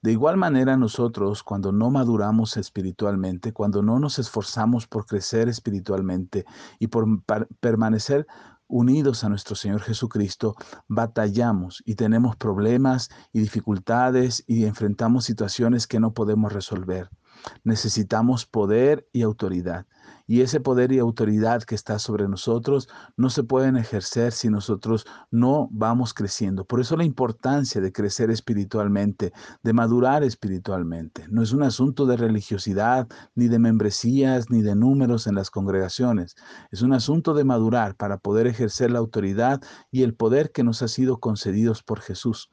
De 0.03 0.13
igual 0.13 0.37
manera 0.37 0.77
nosotros, 0.77 1.43
cuando 1.43 1.73
no 1.73 1.91
maduramos 1.91 2.59
espiritualmente, 2.59 3.55
cuando 3.55 3.81
no 3.81 3.99
nos 3.99 4.19
esforzamos 4.19 4.87
por 4.87 5.07
crecer 5.07 5.49
espiritualmente 5.49 6.45
y 6.79 6.89
por 6.89 7.07
permanecer 7.61 8.27
unidos 8.69 9.25
a 9.25 9.29
nuestro 9.29 9.55
Señor 9.57 9.83
Jesucristo, 9.83 10.57
batallamos 10.89 11.83
y 11.85 11.95
tenemos 11.95 12.37
problemas 12.37 13.11
y 13.33 13.41
dificultades 13.41 14.45
y 14.47 14.65
enfrentamos 14.65 15.25
situaciones 15.25 15.87
que 15.87 16.01
no 16.01 16.15
podemos 16.15 16.53
resolver. 16.53 17.11
Necesitamos 17.65 18.47
poder 18.47 19.09
y 19.13 19.23
autoridad. 19.23 19.87
Y 20.27 20.41
ese 20.41 20.61
poder 20.61 20.93
y 20.93 20.99
autoridad 20.99 21.63
que 21.63 21.75
está 21.75 21.99
sobre 21.99 22.29
nosotros 22.29 22.89
no 23.17 23.31
se 23.31 23.43
pueden 23.43 23.77
ejercer 23.77 24.33
si 24.33 24.49
nosotros 24.49 25.07
no 25.31 25.69
vamos 25.71 26.15
creciendo. 26.15 26.65
Por 26.65 26.81
eso 26.81 26.97
la 26.97 27.05
importancia 27.05 27.81
de 27.81 27.93
crecer 27.93 28.31
espiritualmente, 28.31 29.33
de 29.63 29.73
madurar 29.73 30.23
espiritualmente. 30.23 31.27
No 31.29 31.43
es 31.43 31.53
un 31.53 31.63
asunto 31.63 32.07
de 32.07 32.17
religiosidad, 32.17 33.09
ni 33.35 33.49
de 33.49 33.59
membresías, 33.59 34.51
ni 34.51 34.63
de 34.63 34.75
números 34.75 35.27
en 35.27 35.35
las 35.35 35.51
congregaciones. 35.51 36.35
Es 36.71 36.83
un 36.83 36.93
asunto 36.93 37.35
de 37.35 37.45
madurar 37.45 37.97
para 37.97 38.19
poder 38.19 38.47
ejercer 38.47 38.91
la 38.91 38.99
autoridad 38.99 39.61
y 39.91 40.03
el 40.03 40.15
poder 40.15 40.53
que 40.53 40.65
nos 40.65 40.83
ha 40.83 40.89
sido 40.89 41.19
concedidos 41.19 41.83
por 41.83 42.01
Jesús. 42.01 42.51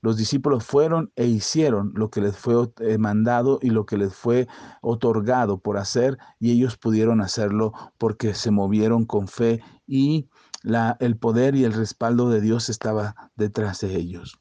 Los 0.00 0.16
discípulos 0.16 0.64
fueron 0.64 1.12
e 1.16 1.26
hicieron 1.26 1.92
lo 1.94 2.10
que 2.10 2.20
les 2.20 2.36
fue 2.36 2.70
eh, 2.80 2.98
mandado 2.98 3.58
y 3.62 3.70
lo 3.70 3.86
que 3.86 3.96
les 3.96 4.14
fue 4.14 4.46
otorgado 4.80 5.58
por 5.58 5.76
hacer 5.76 6.18
y 6.38 6.52
ellos 6.52 6.76
pudieron 6.76 7.07
hacerlo 7.20 7.72
porque 7.98 8.34
se 8.34 8.50
movieron 8.50 9.04
con 9.04 9.28
fe 9.28 9.62
y 9.86 10.28
la, 10.62 10.96
el 11.00 11.16
poder 11.16 11.54
y 11.54 11.64
el 11.64 11.72
respaldo 11.72 12.30
de 12.30 12.40
Dios 12.40 12.68
estaba 12.68 13.30
detrás 13.36 13.80
de 13.80 13.96
ellos. 13.96 14.38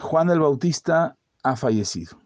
Juan 0.00 0.30
el 0.30 0.40
Bautista 0.40 1.16
ha 1.42 1.56
fallecido. 1.56 2.18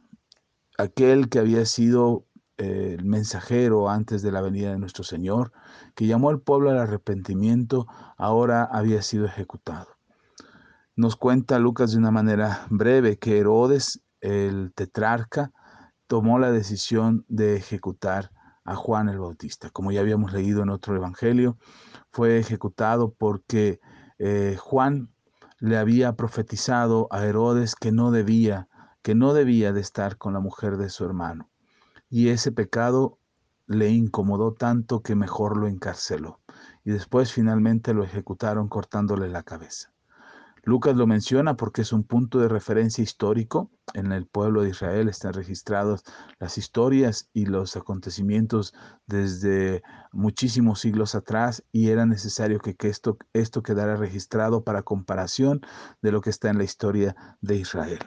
Aquel 0.79 1.29
que 1.29 1.39
había 1.39 1.65
sido 1.67 2.27
eh, 2.59 2.97
el 2.99 3.05
mensajero 3.05 3.89
antes 3.89 4.23
de 4.23 4.33
la 4.33 4.41
venida 4.41 4.71
de 4.71 4.79
nuestro 4.79 5.05
Señor, 5.05 5.53
que 5.95 6.07
llamó 6.07 6.31
al 6.31 6.41
pueblo 6.41 6.71
al 6.71 6.79
arrepentimiento, 6.79 7.87
ahora 8.17 8.65
había 8.65 9.03
sido 9.03 9.27
ejecutado. 9.27 9.89
Nos 10.95 11.17
cuenta 11.17 11.59
Lucas 11.59 11.93
de 11.93 11.99
una 11.99 12.11
manera 12.11 12.67
breve 12.69 13.19
que 13.19 13.39
Herodes, 13.39 14.03
el 14.21 14.73
tetrarca, 14.75 15.51
tomó 16.07 16.39
la 16.39 16.53
decisión 16.53 17.25
de 17.29 17.57
ejecutar 17.57 18.31
a 18.65 18.75
Juan 18.75 19.09
el 19.09 19.19
Bautista. 19.19 19.71
Como 19.71 19.93
ya 19.93 20.01
habíamos 20.01 20.33
leído 20.33 20.63
en 20.63 20.71
otro 20.71 20.97
evangelio, 20.97 21.59
fue 22.11 22.39
ejecutado 22.39 23.13
porque 23.13 23.81
eh, 24.19 24.57
Juan 24.59 25.11
le 25.59 25.77
había 25.77 26.15
profetizado 26.17 27.09
a 27.11 27.25
Herodes 27.25 27.75
que 27.75 27.93
no 27.93 28.11
debía, 28.11 28.69
que 29.03 29.15
no 29.15 29.33
debía 29.33 29.73
de 29.73 29.81
estar 29.81 30.17
con 30.17 30.33
la 30.33 30.41
mujer 30.41 30.77
de 30.77 30.91
su 30.91 31.05
hermano. 31.05 31.51
Y 32.09 32.29
ese 32.29 32.53
pecado 32.53 33.19
le 33.67 33.91
incomodó 33.91 34.55
tanto 34.55 35.03
que 35.03 35.15
mejor 35.15 35.57
lo 35.57 35.67
encarceló. 35.69 36.41
Y 36.85 36.91
después 36.91 37.33
finalmente 37.33 37.95
lo 37.95 38.05
ejecutaron 38.05 38.69
cortándole 38.69 39.29
la 39.29 39.43
cabeza. 39.43 39.93
Lucas 40.65 40.95
lo 40.95 41.09
menciona 41.09 41.57
porque 41.57 41.83
es 41.83 41.93
un 41.93 42.05
punto 42.05 42.39
de 42.39 42.49
referencia 42.49 43.03
histórico. 43.03 43.71
En 43.95 44.13
el 44.13 44.27
pueblo 44.27 44.63
de 44.63 44.71
Israel 44.71 45.09
están 45.09 45.33
registrados 45.33 46.05
las 46.39 46.57
historias 46.57 47.29
y 47.33 47.47
los 47.47 47.77
acontecimientos 47.77 48.73
desde 49.07 49.83
muchísimos 50.13 50.79
siglos 50.81 51.17
atrás 51.17 51.65
y 51.73 51.89
era 51.89 52.07
necesario 52.07 52.61
que, 52.61 52.77
esto, 52.89 53.19
esto 53.33 53.63
quedara 53.65 53.97
registrado 53.97 54.63
para 54.63 54.83
comparación 54.83 55.63
de 56.01 56.13
lo 56.13 56.21
que 56.21 56.31
está 56.31 56.51
en 56.51 56.59
la 56.59 56.65
historia 56.65 57.17
de 57.41 57.57
Israel 57.57 57.99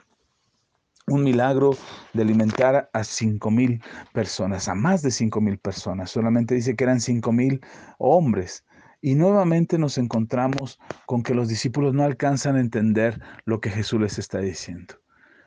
un 1.08 1.22
milagro 1.22 1.70
de 2.14 2.22
alimentar 2.22 2.90
a 2.92 3.04
cinco 3.04 3.48
mil 3.52 3.80
personas, 4.12 4.66
a 4.66 4.74
más 4.74 5.02
de 5.02 5.12
cinco 5.12 5.40
mil 5.40 5.56
personas. 5.56 6.10
Solamente 6.10 6.56
dice 6.56 6.74
que 6.74 6.82
eran 6.82 7.00
cinco 7.00 7.30
mil 7.30 7.60
hombres. 7.98 8.64
Y 9.06 9.14
nuevamente 9.14 9.78
nos 9.78 9.98
encontramos 9.98 10.80
con 11.06 11.22
que 11.22 11.32
los 11.32 11.46
discípulos 11.46 11.94
no 11.94 12.02
alcanzan 12.02 12.56
a 12.56 12.60
entender 12.60 13.20
lo 13.44 13.60
que 13.60 13.70
Jesús 13.70 14.00
les 14.00 14.18
está 14.18 14.40
diciendo. 14.40 14.96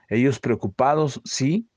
Ellos 0.08 0.39
preocupados, 0.39 1.20
sí, 1.25 1.68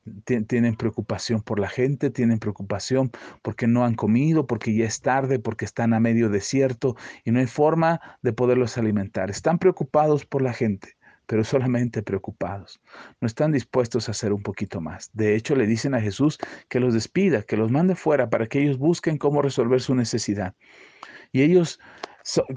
tienen 0.46 0.76
preocupación 0.76 1.42
por 1.42 1.58
la 1.58 1.68
gente, 1.68 2.10
tienen 2.10 2.38
preocupación 2.38 3.10
porque 3.42 3.66
no 3.66 3.84
han 3.84 3.96
comido, 3.96 4.46
porque 4.46 4.72
ya 4.72 4.84
es 4.84 5.00
tarde, 5.00 5.40
porque 5.40 5.64
están 5.64 5.92
a 5.92 5.98
medio 5.98 6.28
desierto 6.28 6.94
y 7.24 7.32
no 7.32 7.40
hay 7.40 7.48
forma 7.48 8.00
de 8.22 8.32
poderlos 8.32 8.78
alimentar. 8.78 9.28
Están 9.28 9.58
preocupados 9.58 10.24
por 10.24 10.40
la 10.40 10.52
gente, 10.52 10.96
pero 11.26 11.42
solamente 11.42 12.04
preocupados. 12.04 12.80
No 13.20 13.26
están 13.26 13.50
dispuestos 13.50 14.06
a 14.06 14.12
hacer 14.12 14.32
un 14.32 14.44
poquito 14.44 14.80
más. 14.80 15.10
De 15.14 15.34
hecho, 15.34 15.56
le 15.56 15.66
dicen 15.66 15.94
a 15.96 16.00
Jesús 16.00 16.38
que 16.68 16.78
los 16.78 16.94
despida, 16.94 17.42
que 17.42 17.56
los 17.56 17.72
mande 17.72 17.96
fuera 17.96 18.30
para 18.30 18.46
que 18.46 18.62
ellos 18.62 18.78
busquen 18.78 19.18
cómo 19.18 19.42
resolver 19.42 19.80
su 19.80 19.96
necesidad. 19.96 20.54
Y 21.32 21.42
ellos 21.42 21.80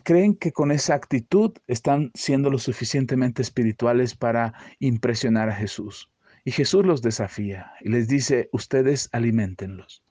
creen 0.04 0.36
que 0.36 0.52
con 0.52 0.72
esa 0.72 0.94
actitud 0.94 1.54
están 1.68 2.12
siendo 2.14 2.50
lo 2.50 2.60
suficientemente 2.60 3.42
espirituales 3.42 4.16
para 4.16 4.54
impresionar 4.80 5.50
a 5.50 5.56
Jesús. 5.56 6.12
Y 6.44 6.52
Jesús 6.52 6.86
los 6.86 7.02
desafía 7.02 7.72
y 7.82 7.90
les 7.90 8.08
dice, 8.08 8.50
ustedes 8.52 9.10
alimentenlos. 9.12 10.04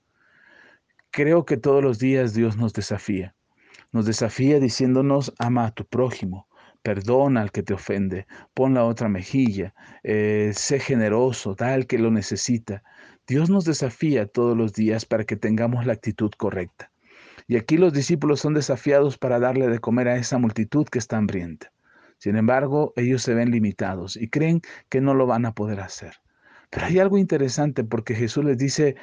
Creo 1.11 1.45
que 1.45 1.55
todos 1.55 1.81
los 1.81 1.97
días 1.97 2.33
Dios 2.33 2.57
nos 2.57 2.73
desafía. 2.73 3.35
Nos 3.93 4.05
desafía 4.05 4.59
diciéndonos, 4.59 5.33
ama 5.39 5.67
a 5.67 5.71
tu 5.71 5.85
prójimo, 5.85 6.49
perdona 6.81 7.41
al 7.41 7.51
que 7.51 7.63
te 7.63 7.73
ofende, 7.73 8.27
pon 8.53 8.73
la 8.73 8.83
otra 8.83 9.07
mejilla, 9.07 9.73
eh, 10.03 10.51
sé 10.53 10.79
generoso, 10.79 11.55
da 11.55 11.73
al 11.73 11.87
que 11.87 11.97
lo 11.97 12.11
necesita. 12.11 12.83
Dios 13.25 13.49
nos 13.49 13.63
desafía 13.63 14.27
todos 14.27 14.57
los 14.57 14.73
días 14.73 15.05
para 15.05 15.23
que 15.23 15.37
tengamos 15.37 15.85
la 15.85 15.93
actitud 15.93 16.31
correcta. 16.37 16.91
Y 17.47 17.57
aquí 17.57 17.77
los 17.77 17.93
discípulos 17.93 18.39
son 18.39 18.53
desafiados 18.53 19.17
para 19.17 19.39
darle 19.39 19.67
de 19.67 19.79
comer 19.79 20.07
a 20.07 20.17
esa 20.17 20.37
multitud 20.39 20.87
que 20.87 20.99
está 20.99 21.17
hambrienta. 21.17 21.71
Sin 22.17 22.37
embargo, 22.37 22.93
ellos 22.95 23.21
se 23.21 23.35
ven 23.35 23.51
limitados 23.51 24.15
y 24.15 24.29
creen 24.29 24.61
que 24.89 25.01
no 25.01 25.13
lo 25.13 25.27
van 25.27 25.45
a 25.45 25.53
poder 25.53 25.79
hacer. 25.79 26.15
Pero 26.71 26.87
hay 26.87 26.99
algo 26.99 27.17
interesante 27.17 27.83
porque 27.83 28.15
Jesús 28.15 28.45
les 28.45 28.57
dice, 28.57 28.95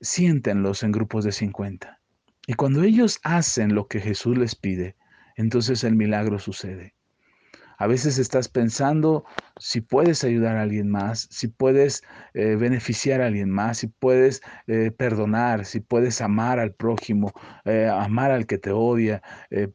siéntenlos 0.00 0.82
en 0.82 0.90
grupos 0.90 1.24
de 1.24 1.32
50. 1.32 2.00
Y 2.48 2.54
cuando 2.54 2.82
ellos 2.82 3.20
hacen 3.22 3.74
lo 3.74 3.86
que 3.86 4.00
Jesús 4.00 4.36
les 4.36 4.56
pide, 4.56 4.96
entonces 5.36 5.84
el 5.84 5.94
milagro 5.94 6.38
sucede. 6.38 6.95
A 7.78 7.86
veces 7.86 8.18
estás 8.18 8.48
pensando 8.48 9.24
si 9.58 9.80
puedes 9.80 10.24
ayudar 10.24 10.56
a 10.56 10.62
alguien 10.62 10.90
más, 10.90 11.28
si 11.30 11.48
puedes 11.48 12.02
eh, 12.34 12.56
beneficiar 12.56 13.20
a 13.20 13.26
alguien 13.26 13.50
más, 13.50 13.78
si 13.78 13.88
puedes 13.88 14.42
eh, 14.66 14.90
perdonar, 14.90 15.64
si 15.66 15.80
puedes 15.80 16.20
amar 16.20 16.58
al 16.58 16.72
prójimo, 16.72 17.32
eh, 17.64 17.88
amar 17.92 18.30
al 18.30 18.46
que 18.46 18.58
te 18.58 18.70
odia, 18.70 19.22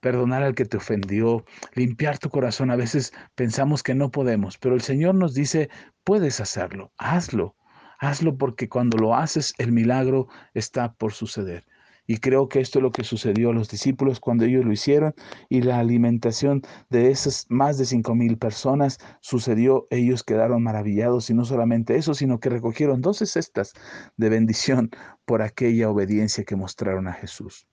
perdonar 0.01 0.43
al 0.43 0.55
que 0.55 0.65
te 0.65 0.77
ofendió, 0.77 1.46
limpiar 1.74 2.17
tu 2.17 2.29
corazón. 2.29 2.72
A 2.72 2.75
veces 2.75 3.13
pensamos 3.36 3.84
que 3.84 3.96
no 3.96 4.12
podemos, 4.12 4.58
pero 4.58 4.75
el 4.75 4.81
Señor 4.81 5.15
nos 5.15 5.34
dice, 5.34 5.70
puedes 6.03 6.39
hacerlo, 6.39 6.91
hazlo. 6.98 7.55
Hazlo 8.00 8.36
porque 8.36 8.67
cuando 8.67 8.98
lo 8.98 9.15
haces, 9.15 9.53
el 9.60 9.72
milagro 9.72 10.27
está 10.55 10.91
por 10.93 11.13
suceder. 11.13 11.65
Y 12.12 12.18
creo 12.18 12.50
que 12.50 12.60
esto 12.60 12.80
es 12.80 12.84
lo 12.84 12.91
que 12.91 13.06
sucedió 13.06 13.51
a 13.51 13.53
los 13.53 13.70
discípulos 13.70 14.20
cuando 14.20 14.44
ellos 14.44 14.65
lo 14.65 14.74
hicieron 14.74 15.15
y 15.48 15.62
la 15.62 15.80
alimentación 15.80 16.62
de 16.89 17.10
esas 17.10 17.46
más 17.48 17.77
de 17.77 17.86
cinco 17.86 18.15
mil 18.15 18.38
personas 18.38 18.98
sucedió. 19.22 19.88
Ellos 19.91 20.22
quedaron 20.22 20.62
maravillados 20.62 21.30
y 21.30 21.34
no 21.34 21.46
solamente 21.46 21.96
eso, 21.96 22.13
sino 22.13 22.41
que 22.41 22.50
recogieron 22.50 23.00
doce 23.00 23.25
cestas 23.25 23.72
de 24.18 24.27
bendición 24.27 24.89
por 25.24 25.41
aquella 25.41 25.89
obediencia 25.89 26.44
que 26.44 26.58
mostraron 26.58 27.08
a 27.08 27.13
Jesús. 27.13 27.65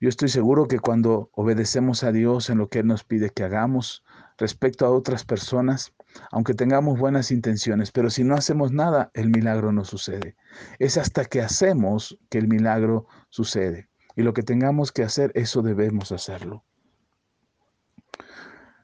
Yo 0.00 0.08
estoy 0.08 0.30
seguro 0.30 0.66
que 0.66 0.78
cuando 0.78 1.28
obedecemos 1.34 2.04
a 2.04 2.12
Dios 2.12 2.48
en 2.48 2.56
lo 2.56 2.70
que 2.70 2.78
Él 2.78 2.86
nos 2.86 3.04
pide 3.04 3.28
que 3.28 3.44
hagamos 3.44 4.02
respecto 4.38 4.86
a 4.86 4.90
otras 4.90 5.24
personas, 5.26 5.92
aunque 6.32 6.54
tengamos 6.54 6.98
buenas 6.98 7.30
intenciones, 7.30 7.92
pero 7.92 8.08
si 8.08 8.24
no 8.24 8.34
hacemos 8.34 8.72
nada, 8.72 9.10
el 9.12 9.28
milagro 9.28 9.72
no 9.72 9.84
sucede. 9.84 10.36
Es 10.78 10.96
hasta 10.96 11.26
que 11.26 11.42
hacemos 11.42 12.18
que 12.30 12.38
el 12.38 12.48
milagro 12.48 13.08
sucede. 13.28 13.90
Y 14.16 14.22
lo 14.22 14.32
que 14.32 14.42
tengamos 14.42 14.90
que 14.90 15.02
hacer, 15.02 15.32
eso 15.34 15.60
debemos 15.60 16.12
hacerlo. 16.12 16.64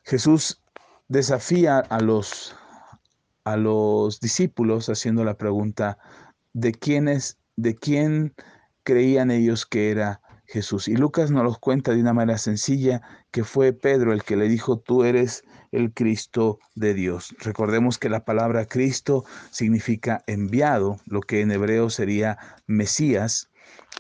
Jesús 0.05 0.63
desafía 1.09 1.79
a 1.79 2.01
los, 2.01 2.55
a 3.45 3.57
los 3.57 4.21
discípulos 4.21 4.91
haciendo 4.91 5.25
la 5.25 5.39
pregunta 5.39 5.97
de 6.53 6.73
quiénes, 6.73 7.39
de 7.57 7.75
quién 7.75 8.35
creían 8.83 9.31
ellos 9.31 9.65
que 9.65 9.91
era 9.91 10.21
Jesús. 10.49 10.89
Y 10.89 10.97
Lucas 10.97 11.31
nos 11.31 11.45
los 11.45 11.59
cuenta 11.59 11.93
de 11.93 12.01
una 12.01 12.13
manera 12.13 12.39
sencilla 12.39 13.03
que 13.31 13.45
fue 13.45 13.73
Pedro 13.73 14.13
el 14.13 14.23
que 14.23 14.37
le 14.37 14.49
dijo, 14.49 14.79
tú 14.79 15.05
eres 15.05 15.43
el 15.73 15.93
Cristo 15.93 16.59
de 16.75 16.95
Dios. 16.95 17.35
Recordemos 17.41 17.99
que 17.99 18.09
la 18.09 18.25
palabra 18.25 18.67
Cristo 18.67 19.25
significa 19.51 20.23
enviado, 20.27 20.99
lo 21.07 21.21
que 21.21 21.41
en 21.41 21.51
hebreo 21.51 21.91
sería 21.91 22.39
Mesías. 22.67 23.51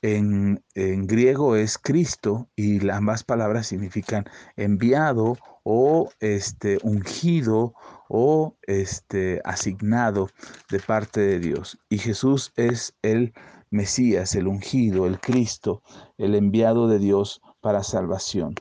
En, 0.02 0.62
en 0.74 1.06
griego 1.06 1.56
es 1.56 1.76
Cristo 1.78 2.48
y 2.54 2.88
ambas 2.88 3.24
palabras 3.24 3.66
significan 3.66 4.24
enviado 4.56 5.36
o 5.64 6.10
este 6.20 6.78
ungido 6.82 7.74
o 8.08 8.56
este 8.62 9.40
asignado 9.44 10.28
de 10.70 10.78
parte 10.78 11.20
de 11.20 11.40
Dios. 11.40 11.78
Y 11.88 11.98
Jesús 11.98 12.52
es 12.56 12.94
el 13.02 13.34
Mesías, 13.76 14.34
el 14.34 14.48
ungido, 14.48 15.06
el 15.06 15.20
Cristo, 15.20 15.82
el 16.18 16.34
enviado 16.34 16.88
de 16.88 16.98
Dios 16.98 17.42
para 17.60 17.82
salvación, 17.82 18.54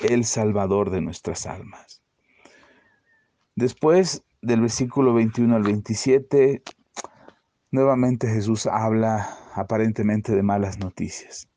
el 0.00 0.24
Salvador 0.24 0.90
de 0.90 1.00
nuestras 1.00 1.46
almas. 1.46 2.02
Después 3.54 4.22
del 4.42 4.60
versículo 4.60 5.14
21 5.14 5.56
al 5.56 5.62
27, 5.62 6.62
nuevamente 7.70 8.28
Jesús 8.28 8.66
habla 8.66 9.38
aparentemente 9.54 10.34
de 10.34 10.42
malas 10.42 10.78
noticias, 10.78 11.48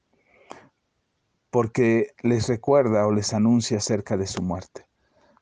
porque 1.49 2.13
les 2.21 2.47
recuerda 2.47 3.05
o 3.05 3.11
les 3.11 3.33
anuncia 3.33 3.77
acerca 3.77 4.17
de 4.17 4.27
su 4.27 4.41
muerte. 4.41 4.85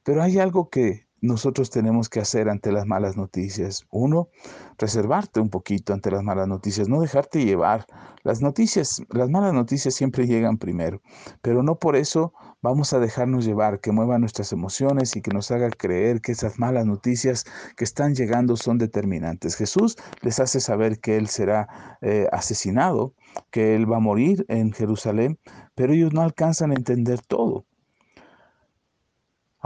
Pero 0.04 0.24
hay 0.24 0.40
algo 0.40 0.70
que 0.70 1.07
nosotros 1.22 1.70
tenemos 1.70 2.10
que 2.10 2.20
hacer 2.20 2.50
ante 2.50 2.72
las 2.72 2.86
malas 2.86 3.18
noticias? 3.18 3.86
Uno, 3.90 4.30
reservarte 4.78 5.40
un 5.40 5.50
poquito 5.50 5.94
ante 5.94 6.12
las 6.12 6.24
malas 6.24 6.48
noticias, 6.48 6.88
no 6.88 7.02
dejarte 7.02 7.44
llevar. 7.44 7.86
Las 8.24 8.42
noticias, 8.42 9.02
las 9.10 9.30
malas 9.30 9.54
noticias 9.54 9.96
siempre 9.96 10.28
llegan 10.28 10.58
primero, 10.58 11.02
pero 11.42 11.64
no 11.64 11.80
por 11.80 11.96
eso 11.96 12.34
vamos 12.62 12.94
a 12.94 13.00
dejarnos 13.00 13.46
llevar, 13.46 13.80
que 13.80 13.92
muevan 13.92 14.22
nuestras 14.22 14.52
emociones 14.52 15.16
y 15.16 15.22
que 15.22 15.32
nos 15.32 15.50
haga 15.52 15.70
creer 15.70 16.22
que 16.22 16.34
esas 16.34 16.60
malas 16.60 16.86
noticias 16.86 17.46
que 17.76 17.84
están 17.84 18.14
llegando 18.16 18.58
son 18.58 18.78
determinantes. 18.78 19.56
Jesús 19.56 19.96
les 20.22 20.40
hace 20.40 20.60
saber 20.60 21.00
que 21.00 21.18
Él 21.18 21.28
será 21.28 21.98
eh, 22.02 22.28
asesinado, 22.32 23.14
que 23.52 23.76
Él 23.76 23.92
va 23.92 23.98
a 23.98 24.02
morir 24.02 24.46
en 24.50 24.72
Jerusalén, 24.74 25.40
pero 25.76 25.94
ellos 25.94 26.14
no 26.14 26.22
alcanzan 26.22 26.72
a 26.72 26.76
entender 26.76 27.22
todo. 27.22 27.66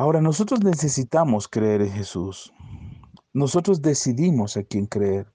Ahora, 0.01 0.19
nosotros 0.19 0.63
necesitamos 0.63 1.47
creer 1.47 1.83
en 1.83 1.91
Jesús. 1.91 2.51
Nosotros 3.33 3.83
decidimos 3.83 4.57
a 4.57 4.63
quién 4.63 4.87
creer. 4.87 5.31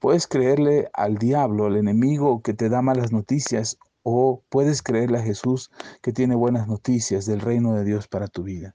Puedes 0.00 0.26
creerle 0.26 0.88
al 0.92 1.18
diablo, 1.18 1.66
al 1.66 1.76
enemigo 1.76 2.42
que 2.42 2.52
te 2.52 2.68
da 2.68 2.82
malas 2.82 3.12
noticias, 3.12 3.78
o 4.02 4.42
puedes 4.48 4.82
creerle 4.82 5.18
a 5.18 5.22
Jesús 5.22 5.70
que 6.00 6.12
tiene 6.12 6.34
buenas 6.34 6.66
noticias 6.66 7.26
del 7.26 7.38
reino 7.38 7.74
de 7.74 7.84
Dios 7.84 8.08
para 8.08 8.26
tu 8.26 8.42
vida. 8.42 8.74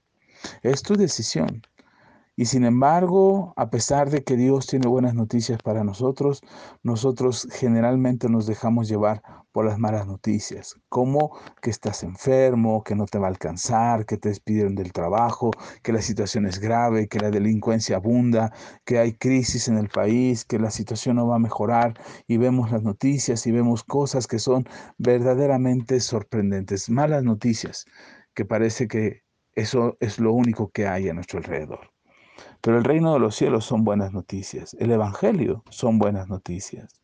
Es 0.62 0.80
tu 0.80 0.96
decisión. 0.96 1.60
Y 2.38 2.44
sin 2.44 2.64
embargo, 2.64 3.52
a 3.56 3.68
pesar 3.68 4.10
de 4.10 4.22
que 4.22 4.36
Dios 4.36 4.68
tiene 4.68 4.86
buenas 4.86 5.12
noticias 5.12 5.60
para 5.60 5.82
nosotros, 5.82 6.40
nosotros 6.84 7.48
generalmente 7.50 8.28
nos 8.28 8.46
dejamos 8.46 8.86
llevar 8.86 9.22
por 9.50 9.66
las 9.66 9.80
malas 9.80 10.06
noticias, 10.06 10.76
como 10.88 11.36
que 11.60 11.70
estás 11.70 12.04
enfermo, 12.04 12.84
que 12.84 12.94
no 12.94 13.06
te 13.06 13.18
va 13.18 13.26
a 13.26 13.30
alcanzar, 13.30 14.06
que 14.06 14.18
te 14.18 14.28
despidieron 14.28 14.76
del 14.76 14.92
trabajo, 14.92 15.50
que 15.82 15.92
la 15.92 16.00
situación 16.00 16.46
es 16.46 16.60
grave, 16.60 17.08
que 17.08 17.18
la 17.18 17.32
delincuencia 17.32 17.96
abunda, 17.96 18.52
que 18.84 19.00
hay 19.00 19.14
crisis 19.14 19.66
en 19.66 19.76
el 19.76 19.88
país, 19.88 20.44
que 20.44 20.60
la 20.60 20.70
situación 20.70 21.16
no 21.16 21.26
va 21.26 21.34
a 21.34 21.40
mejorar 21.40 21.94
y 22.28 22.36
vemos 22.36 22.70
las 22.70 22.84
noticias 22.84 23.44
y 23.48 23.50
vemos 23.50 23.82
cosas 23.82 24.28
que 24.28 24.38
son 24.38 24.64
verdaderamente 24.96 25.98
sorprendentes, 25.98 26.88
malas 26.88 27.24
noticias, 27.24 27.84
que 28.32 28.44
parece 28.44 28.86
que 28.86 29.22
eso 29.56 29.96
es 29.98 30.20
lo 30.20 30.32
único 30.32 30.70
que 30.70 30.86
hay 30.86 31.08
a 31.08 31.14
nuestro 31.14 31.38
alrededor. 31.38 31.97
Pero 32.60 32.78
el 32.78 32.84
reino 32.84 33.12
de 33.12 33.20
los 33.20 33.34
cielos 33.34 33.64
son 33.64 33.84
buenas 33.84 34.12
noticias. 34.12 34.74
El 34.78 34.90
Evangelio 34.90 35.62
son 35.70 35.98
buenas 35.98 36.28
noticias. 36.28 37.00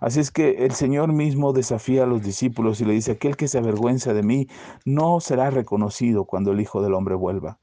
Así 0.00 0.20
es 0.20 0.30
que 0.30 0.64
el 0.64 0.72
Señor 0.72 1.12
mismo 1.12 1.52
desafía 1.52 2.04
a 2.04 2.06
los 2.06 2.22
discípulos 2.22 2.80
y 2.80 2.84
le 2.84 2.94
dice, 2.94 3.12
aquel 3.12 3.36
que 3.36 3.48
se 3.48 3.58
avergüenza 3.58 4.14
de 4.14 4.22
mí 4.22 4.48
no 4.84 5.20
será 5.20 5.50
reconocido 5.50 6.24
cuando 6.24 6.52
el 6.52 6.60
Hijo 6.60 6.82
del 6.82 6.94
Hombre 6.94 7.14
vuelva. 7.14 7.58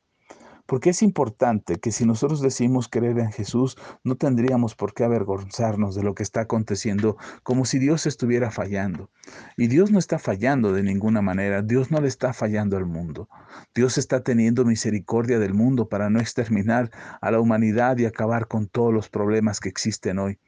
Porque 0.65 0.91
es 0.91 1.02
importante 1.02 1.78
que 1.78 1.91
si 1.91 2.06
nosotros 2.06 2.41
decimos 2.41 2.88
creer 2.88 3.19
en 3.19 3.32
Jesús, 3.32 3.78
no 4.04 4.15
tendríamos 4.15 4.76
por 4.76 4.93
qué 4.93 5.04
avergonzarnos 5.04 5.93
de 5.93 6.04
lo 6.04 6.15
que 6.15 6.23
está 6.23 6.41
aconteciendo 6.41 7.17
como 7.43 7.65
si 7.65 7.80
Dios 7.80 8.06
estuviera 8.06 8.49
fallando. 8.49 9.10
Y 9.58 9.67
Dios 9.67 9.91
no 9.91 9.99
está 9.99 10.19
fallando 10.19 10.71
de 10.71 10.84
ninguna 10.84 11.21
manera, 11.21 11.62
Dios 11.62 11.91
no 11.91 11.99
le 11.99 12.08
está 12.08 12.32
fallando 12.32 12.78
al 12.78 12.86
mundo. 12.86 13.28
Dios 13.76 13.97
está 13.97 14.23
teniendo 14.23 14.63
misericordia 14.63 15.38
del 15.38 15.54
mundo 15.54 15.89
para 15.89 16.10
no 16.10 16.19
exterminar 16.19 16.91
a 17.19 17.32
la 17.32 17.41
humanidad 17.41 17.97
y 17.97 18.06
acabar 18.06 18.47
con 18.47 18.67
todos 18.67 18.93
los 18.93 19.10
problemas 19.10 19.60
que 19.60 19.69
existen 19.69 20.17
hoy. 20.17 20.39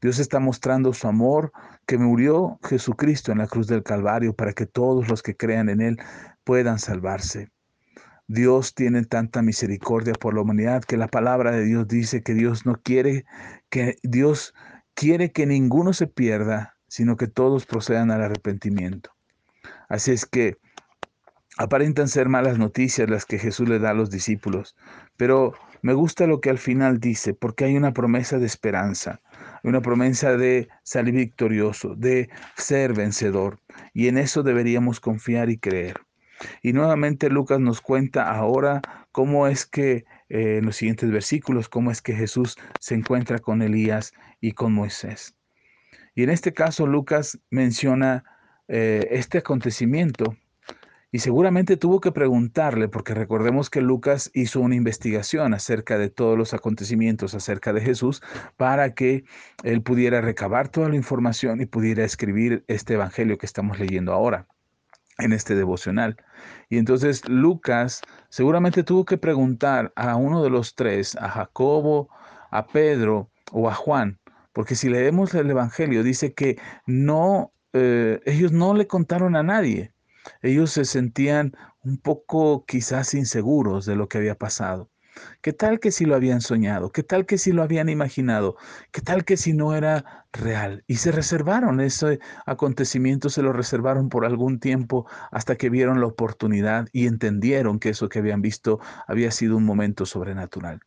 Dios 0.00 0.18
está 0.18 0.40
mostrando 0.40 0.92
su 0.92 1.06
amor 1.08 1.52
que 1.86 1.98
murió 1.98 2.58
Jesucristo 2.62 3.32
en 3.32 3.38
la 3.38 3.46
cruz 3.46 3.66
del 3.66 3.82
Calvario 3.82 4.34
para 4.34 4.52
que 4.52 4.66
todos 4.66 5.08
los 5.08 5.22
que 5.22 5.36
crean 5.36 5.68
en 5.68 5.80
Él 5.80 5.98
puedan 6.44 6.78
salvarse. 6.78 7.50
Dios 8.32 8.76
tiene 8.76 9.02
tanta 9.02 9.42
misericordia 9.42 10.12
por 10.12 10.34
la 10.34 10.42
humanidad 10.42 10.84
que 10.84 10.96
la 10.96 11.08
palabra 11.08 11.50
de 11.50 11.64
Dios 11.64 11.88
dice 11.88 12.22
que 12.22 12.32
Dios 12.32 12.64
no 12.64 12.76
quiere 12.80 13.24
que 13.70 13.96
Dios 14.04 14.54
quiere 14.94 15.32
que 15.32 15.46
ninguno 15.46 15.92
se 15.92 16.06
pierda, 16.06 16.76
sino 16.86 17.16
que 17.16 17.26
todos 17.26 17.66
procedan 17.66 18.12
al 18.12 18.22
arrepentimiento. 18.22 19.10
Así 19.88 20.12
es 20.12 20.26
que 20.26 20.58
aparentan 21.58 22.06
ser 22.06 22.28
malas 22.28 22.56
noticias 22.56 23.10
las 23.10 23.26
que 23.26 23.40
Jesús 23.40 23.68
le 23.68 23.80
da 23.80 23.90
a 23.90 23.94
los 23.94 24.10
discípulos, 24.10 24.76
pero 25.16 25.52
me 25.82 25.94
gusta 25.94 26.28
lo 26.28 26.40
que 26.40 26.50
al 26.50 26.58
final 26.58 27.00
dice, 27.00 27.34
porque 27.34 27.64
hay 27.64 27.76
una 27.76 27.92
promesa 27.92 28.38
de 28.38 28.46
esperanza, 28.46 29.20
una 29.64 29.82
promesa 29.82 30.36
de 30.36 30.68
salir 30.84 31.14
victorioso, 31.14 31.96
de 31.96 32.30
ser 32.56 32.94
vencedor, 32.94 33.58
y 33.92 34.06
en 34.06 34.18
eso 34.18 34.44
deberíamos 34.44 35.00
confiar 35.00 35.50
y 35.50 35.58
creer. 35.58 35.96
Y 36.62 36.72
nuevamente 36.72 37.30
Lucas 37.30 37.60
nos 37.60 37.80
cuenta 37.80 38.30
ahora 38.30 38.80
cómo 39.12 39.46
es 39.46 39.66
que, 39.66 40.04
eh, 40.28 40.58
en 40.58 40.66
los 40.66 40.76
siguientes 40.76 41.10
versículos, 41.10 41.68
cómo 41.68 41.90
es 41.90 42.02
que 42.02 42.14
Jesús 42.14 42.56
se 42.78 42.94
encuentra 42.94 43.38
con 43.38 43.62
Elías 43.62 44.12
y 44.40 44.52
con 44.52 44.72
Moisés. 44.72 45.34
Y 46.14 46.22
en 46.22 46.30
este 46.30 46.52
caso 46.52 46.86
Lucas 46.86 47.38
menciona 47.50 48.24
eh, 48.68 49.08
este 49.10 49.38
acontecimiento 49.38 50.36
y 51.12 51.18
seguramente 51.18 51.76
tuvo 51.76 52.00
que 52.00 52.12
preguntarle, 52.12 52.88
porque 52.88 53.14
recordemos 53.14 53.68
que 53.68 53.80
Lucas 53.80 54.30
hizo 54.32 54.60
una 54.60 54.76
investigación 54.76 55.54
acerca 55.54 55.98
de 55.98 56.08
todos 56.08 56.38
los 56.38 56.54
acontecimientos 56.54 57.34
acerca 57.34 57.72
de 57.72 57.80
Jesús 57.80 58.22
para 58.56 58.94
que 58.94 59.24
él 59.64 59.82
pudiera 59.82 60.20
recabar 60.20 60.68
toda 60.68 60.88
la 60.88 60.96
información 60.96 61.60
y 61.60 61.66
pudiera 61.66 62.04
escribir 62.04 62.64
este 62.68 62.94
evangelio 62.94 63.38
que 63.38 63.46
estamos 63.46 63.80
leyendo 63.80 64.12
ahora 64.12 64.46
en 65.20 65.32
este 65.32 65.54
devocional. 65.54 66.16
Y 66.68 66.78
entonces 66.78 67.28
Lucas 67.28 68.02
seguramente 68.28 68.82
tuvo 68.82 69.04
que 69.04 69.18
preguntar 69.18 69.92
a 69.96 70.16
uno 70.16 70.42
de 70.42 70.50
los 70.50 70.74
tres, 70.74 71.16
a 71.16 71.28
Jacobo, 71.28 72.08
a 72.50 72.66
Pedro 72.66 73.30
o 73.52 73.68
a 73.68 73.74
Juan, 73.74 74.18
porque 74.52 74.74
si 74.74 74.88
leemos 74.88 75.34
el 75.34 75.50
Evangelio 75.50 76.02
dice 76.02 76.34
que 76.34 76.58
no, 76.86 77.52
eh, 77.72 78.20
ellos 78.24 78.52
no 78.52 78.74
le 78.74 78.86
contaron 78.86 79.36
a 79.36 79.42
nadie. 79.42 79.92
Ellos 80.42 80.72
se 80.72 80.84
sentían 80.84 81.52
un 81.82 81.98
poco 81.98 82.64
quizás 82.66 83.14
inseguros 83.14 83.86
de 83.86 83.96
lo 83.96 84.08
que 84.08 84.18
había 84.18 84.36
pasado. 84.36 84.89
¿Qué 85.42 85.52
tal 85.52 85.80
que 85.80 85.90
si 85.90 86.04
lo 86.04 86.14
habían 86.14 86.40
soñado? 86.40 86.90
¿Qué 86.92 87.02
tal 87.02 87.26
que 87.26 87.38
si 87.38 87.52
lo 87.52 87.62
habían 87.62 87.88
imaginado? 87.88 88.56
¿Qué 88.92 89.00
tal 89.00 89.24
que 89.24 89.36
si 89.36 89.52
no 89.52 89.74
era 89.74 90.26
real? 90.32 90.84
Y 90.86 90.96
se 90.96 91.12
reservaron 91.12 91.80
ese 91.80 92.20
acontecimiento, 92.46 93.30
se 93.30 93.42
lo 93.42 93.52
reservaron 93.52 94.08
por 94.08 94.24
algún 94.24 94.60
tiempo 94.60 95.06
hasta 95.30 95.56
que 95.56 95.70
vieron 95.70 96.00
la 96.00 96.06
oportunidad 96.06 96.88
y 96.92 97.06
entendieron 97.06 97.78
que 97.78 97.90
eso 97.90 98.08
que 98.08 98.18
habían 98.18 98.42
visto 98.42 98.80
había 99.06 99.30
sido 99.30 99.56
un 99.56 99.64
momento 99.64 100.06
sobrenatural. 100.06 100.80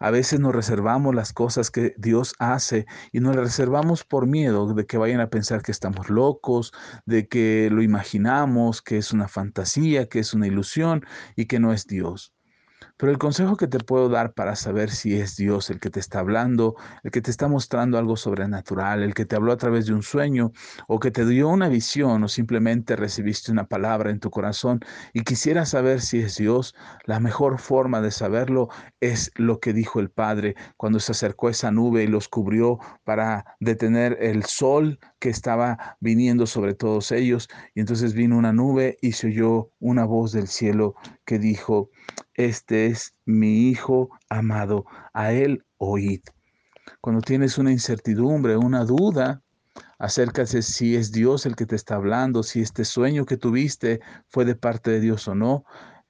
A 0.00 0.10
veces 0.10 0.40
nos 0.40 0.54
reservamos 0.54 1.14
las 1.14 1.32
cosas 1.32 1.70
que 1.70 1.94
Dios 1.98 2.34
hace 2.38 2.86
y 3.12 3.20
nos 3.20 3.36
las 3.36 3.44
reservamos 3.44 4.04
por 4.04 4.26
miedo 4.26 4.72
de 4.72 4.86
que 4.86 4.98
vayan 4.98 5.20
a 5.20 5.30
pensar 5.30 5.62
que 5.62 5.72
estamos 5.72 6.08
locos, 6.08 6.72
de 7.04 7.28
que 7.28 7.68
lo 7.70 7.82
imaginamos, 7.82 8.82
que 8.82 8.98
es 8.98 9.12
una 9.12 9.28
fantasía, 9.28 10.08
que 10.08 10.20
es 10.20 10.34
una 10.34 10.46
ilusión 10.46 11.04
y 11.36 11.46
que 11.46 11.60
no 11.60 11.72
es 11.72 11.86
Dios. 11.86 12.35
Pero 12.98 13.12
el 13.12 13.18
consejo 13.18 13.56
que 13.56 13.66
te 13.66 13.78
puedo 13.78 14.08
dar 14.08 14.32
para 14.32 14.56
saber 14.56 14.90
si 14.90 15.18
es 15.20 15.36
Dios 15.36 15.68
el 15.68 15.80
que 15.80 15.90
te 15.90 16.00
está 16.00 16.20
hablando, 16.20 16.76
el 17.02 17.10
que 17.10 17.20
te 17.20 17.30
está 17.30 17.46
mostrando 17.46 17.98
algo 17.98 18.16
sobrenatural, 18.16 19.02
el 19.02 19.12
que 19.12 19.26
te 19.26 19.36
habló 19.36 19.52
a 19.52 19.58
través 19.58 19.86
de 19.86 19.92
un 19.92 20.02
sueño 20.02 20.52
o 20.88 20.98
que 20.98 21.10
te 21.10 21.26
dio 21.26 21.48
una 21.48 21.68
visión 21.68 22.24
o 22.24 22.28
simplemente 22.28 22.96
recibiste 22.96 23.52
una 23.52 23.66
palabra 23.66 24.10
en 24.10 24.20
tu 24.20 24.30
corazón 24.30 24.80
y 25.12 25.22
quisiera 25.22 25.66
saber 25.66 26.00
si 26.00 26.20
es 26.20 26.36
Dios, 26.36 26.74
la 27.04 27.20
mejor 27.20 27.58
forma 27.58 28.00
de 28.00 28.10
saberlo 28.10 28.68
es 29.00 29.30
lo 29.36 29.60
que 29.60 29.74
dijo 29.74 30.00
el 30.00 30.10
Padre 30.10 30.54
cuando 30.76 30.98
se 30.98 31.12
acercó 31.12 31.50
esa 31.50 31.70
nube 31.70 32.02
y 32.02 32.06
los 32.06 32.28
cubrió 32.28 32.78
para 33.04 33.56
detener 33.60 34.16
el 34.20 34.44
sol 34.44 34.98
estaba 35.28 35.96
viniendo 36.00 36.46
sobre 36.46 36.74
todos 36.74 37.12
ellos. 37.12 37.48
Y 37.74 37.80
entonces 37.80 38.14
vino 38.14 38.36
una 38.36 38.52
nube 38.52 38.98
y 39.00 39.12
se 39.12 39.28
oyó 39.28 39.70
una 39.80 40.04
voz 40.04 40.32
del 40.32 40.48
cielo 40.48 40.94
que 41.24 41.38
dijo, 41.38 41.90
este 42.34 42.86
es 42.86 43.14
mi 43.24 43.68
Hijo 43.68 44.10
amado, 44.28 44.84
a 45.12 45.32
él 45.32 45.64
oíd. 45.78 46.22
Cuando 47.00 47.20
tienes 47.20 47.58
una 47.58 47.72
incertidumbre, 47.72 48.56
una 48.56 48.84
duda, 48.84 49.42
acerca 49.98 50.44
de 50.44 50.62
si 50.62 50.96
es 50.96 51.12
Dios 51.12 51.46
el 51.46 51.56
que 51.56 51.66
te 51.66 51.76
está 51.76 51.96
hablando, 51.96 52.42
si 52.42 52.60
este 52.60 52.84
sueño 52.84 53.24
que 53.24 53.36
tuviste 53.36 54.00
fue 54.28 54.44
de 54.44 54.54
parte 54.54 54.90
de 54.90 55.00
Dios 55.00 55.26
o 55.28 55.34
no, 55.34 55.64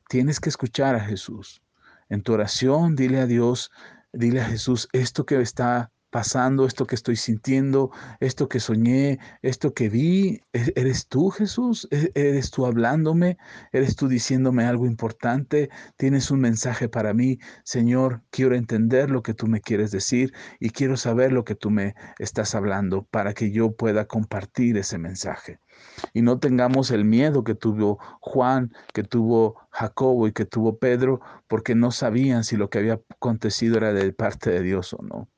tienes 0.08 0.40
que 0.40 0.48
escuchar 0.48 0.94
a 0.94 1.00
Jesús. 1.00 1.62
En 2.08 2.22
tu 2.22 2.32
oración, 2.32 2.94
dile 2.96 3.20
a 3.20 3.26
Dios, 3.26 3.70
dile 4.12 4.40
a 4.40 4.44
Jesús, 4.44 4.88
esto 4.92 5.26
que 5.26 5.40
está 5.40 5.90
pasando, 6.16 6.64
esto 6.64 6.86
que 6.86 6.94
estoy 6.94 7.16
sintiendo, 7.16 7.90
esto 8.20 8.48
que 8.48 8.58
soñé, 8.58 9.18
esto 9.42 9.74
que 9.74 9.90
vi, 9.90 10.40
¿e-, 10.54 10.72
¿eres 10.74 11.08
tú 11.08 11.28
Jesús? 11.28 11.86
¿E-, 11.90 12.10
¿Eres 12.14 12.50
tú 12.50 12.64
hablándome? 12.64 13.36
¿Eres 13.70 13.96
tú 13.96 14.08
diciéndome 14.08 14.64
algo 14.64 14.86
importante? 14.86 15.68
¿Tienes 15.98 16.30
un 16.30 16.40
mensaje 16.40 16.88
para 16.88 17.12
mí? 17.12 17.38
Señor, 17.64 18.22
quiero 18.30 18.54
entender 18.54 19.10
lo 19.10 19.22
que 19.22 19.34
tú 19.34 19.46
me 19.46 19.60
quieres 19.60 19.90
decir 19.90 20.32
y 20.58 20.70
quiero 20.70 20.96
saber 20.96 21.32
lo 21.32 21.44
que 21.44 21.54
tú 21.54 21.68
me 21.70 21.94
estás 22.18 22.54
hablando 22.54 23.04
para 23.10 23.34
que 23.34 23.52
yo 23.52 23.76
pueda 23.76 24.06
compartir 24.06 24.78
ese 24.78 24.96
mensaje. 24.96 25.60
Y 26.14 26.22
no 26.22 26.38
tengamos 26.38 26.90
el 26.92 27.04
miedo 27.04 27.44
que 27.44 27.54
tuvo 27.54 27.98
Juan, 28.20 28.72
que 28.94 29.02
tuvo 29.02 29.60
Jacobo 29.70 30.26
y 30.28 30.32
que 30.32 30.46
tuvo 30.46 30.78
Pedro, 30.78 31.20
porque 31.46 31.74
no 31.74 31.90
sabían 31.90 32.42
si 32.42 32.56
lo 32.56 32.70
que 32.70 32.78
había 32.78 33.02
acontecido 33.10 33.76
era 33.76 33.92
de 33.92 34.14
parte 34.14 34.48
de 34.48 34.62
Dios 34.62 34.94
o 34.94 35.02
no. 35.02 35.28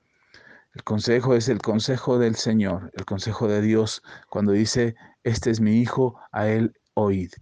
El 0.74 0.84
consejo 0.84 1.34
es 1.34 1.48
el 1.48 1.60
consejo 1.60 2.18
del 2.18 2.36
Señor, 2.36 2.90
el 2.94 3.04
consejo 3.06 3.48
de 3.48 3.62
Dios, 3.62 4.02
cuando 4.28 4.52
dice, 4.52 4.94
este 5.24 5.50
es 5.50 5.60
mi 5.60 5.80
hijo, 5.80 6.20
a 6.30 6.48
él 6.48 6.74
oíd. 6.94 7.32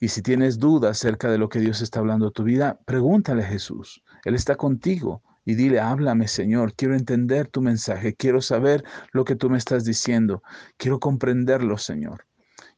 Y 0.00 0.08
si 0.08 0.22
tienes 0.22 0.58
dudas 0.58 0.98
acerca 0.98 1.30
de 1.30 1.38
lo 1.38 1.48
que 1.48 1.60
Dios 1.60 1.80
está 1.82 2.00
hablando 2.00 2.26
a 2.26 2.30
tu 2.32 2.42
vida, 2.42 2.80
pregúntale 2.84 3.44
a 3.44 3.46
Jesús. 3.46 4.02
Él 4.24 4.34
está 4.34 4.56
contigo 4.56 5.22
y 5.44 5.54
dile, 5.54 5.78
háblame 5.78 6.26
Señor, 6.26 6.74
quiero 6.74 6.96
entender 6.96 7.48
tu 7.48 7.60
mensaje, 7.60 8.14
quiero 8.14 8.40
saber 8.40 8.82
lo 9.12 9.24
que 9.24 9.36
tú 9.36 9.50
me 9.50 9.58
estás 9.58 9.84
diciendo, 9.84 10.42
quiero 10.76 10.98
comprenderlo 10.98 11.78
Señor. 11.78 12.26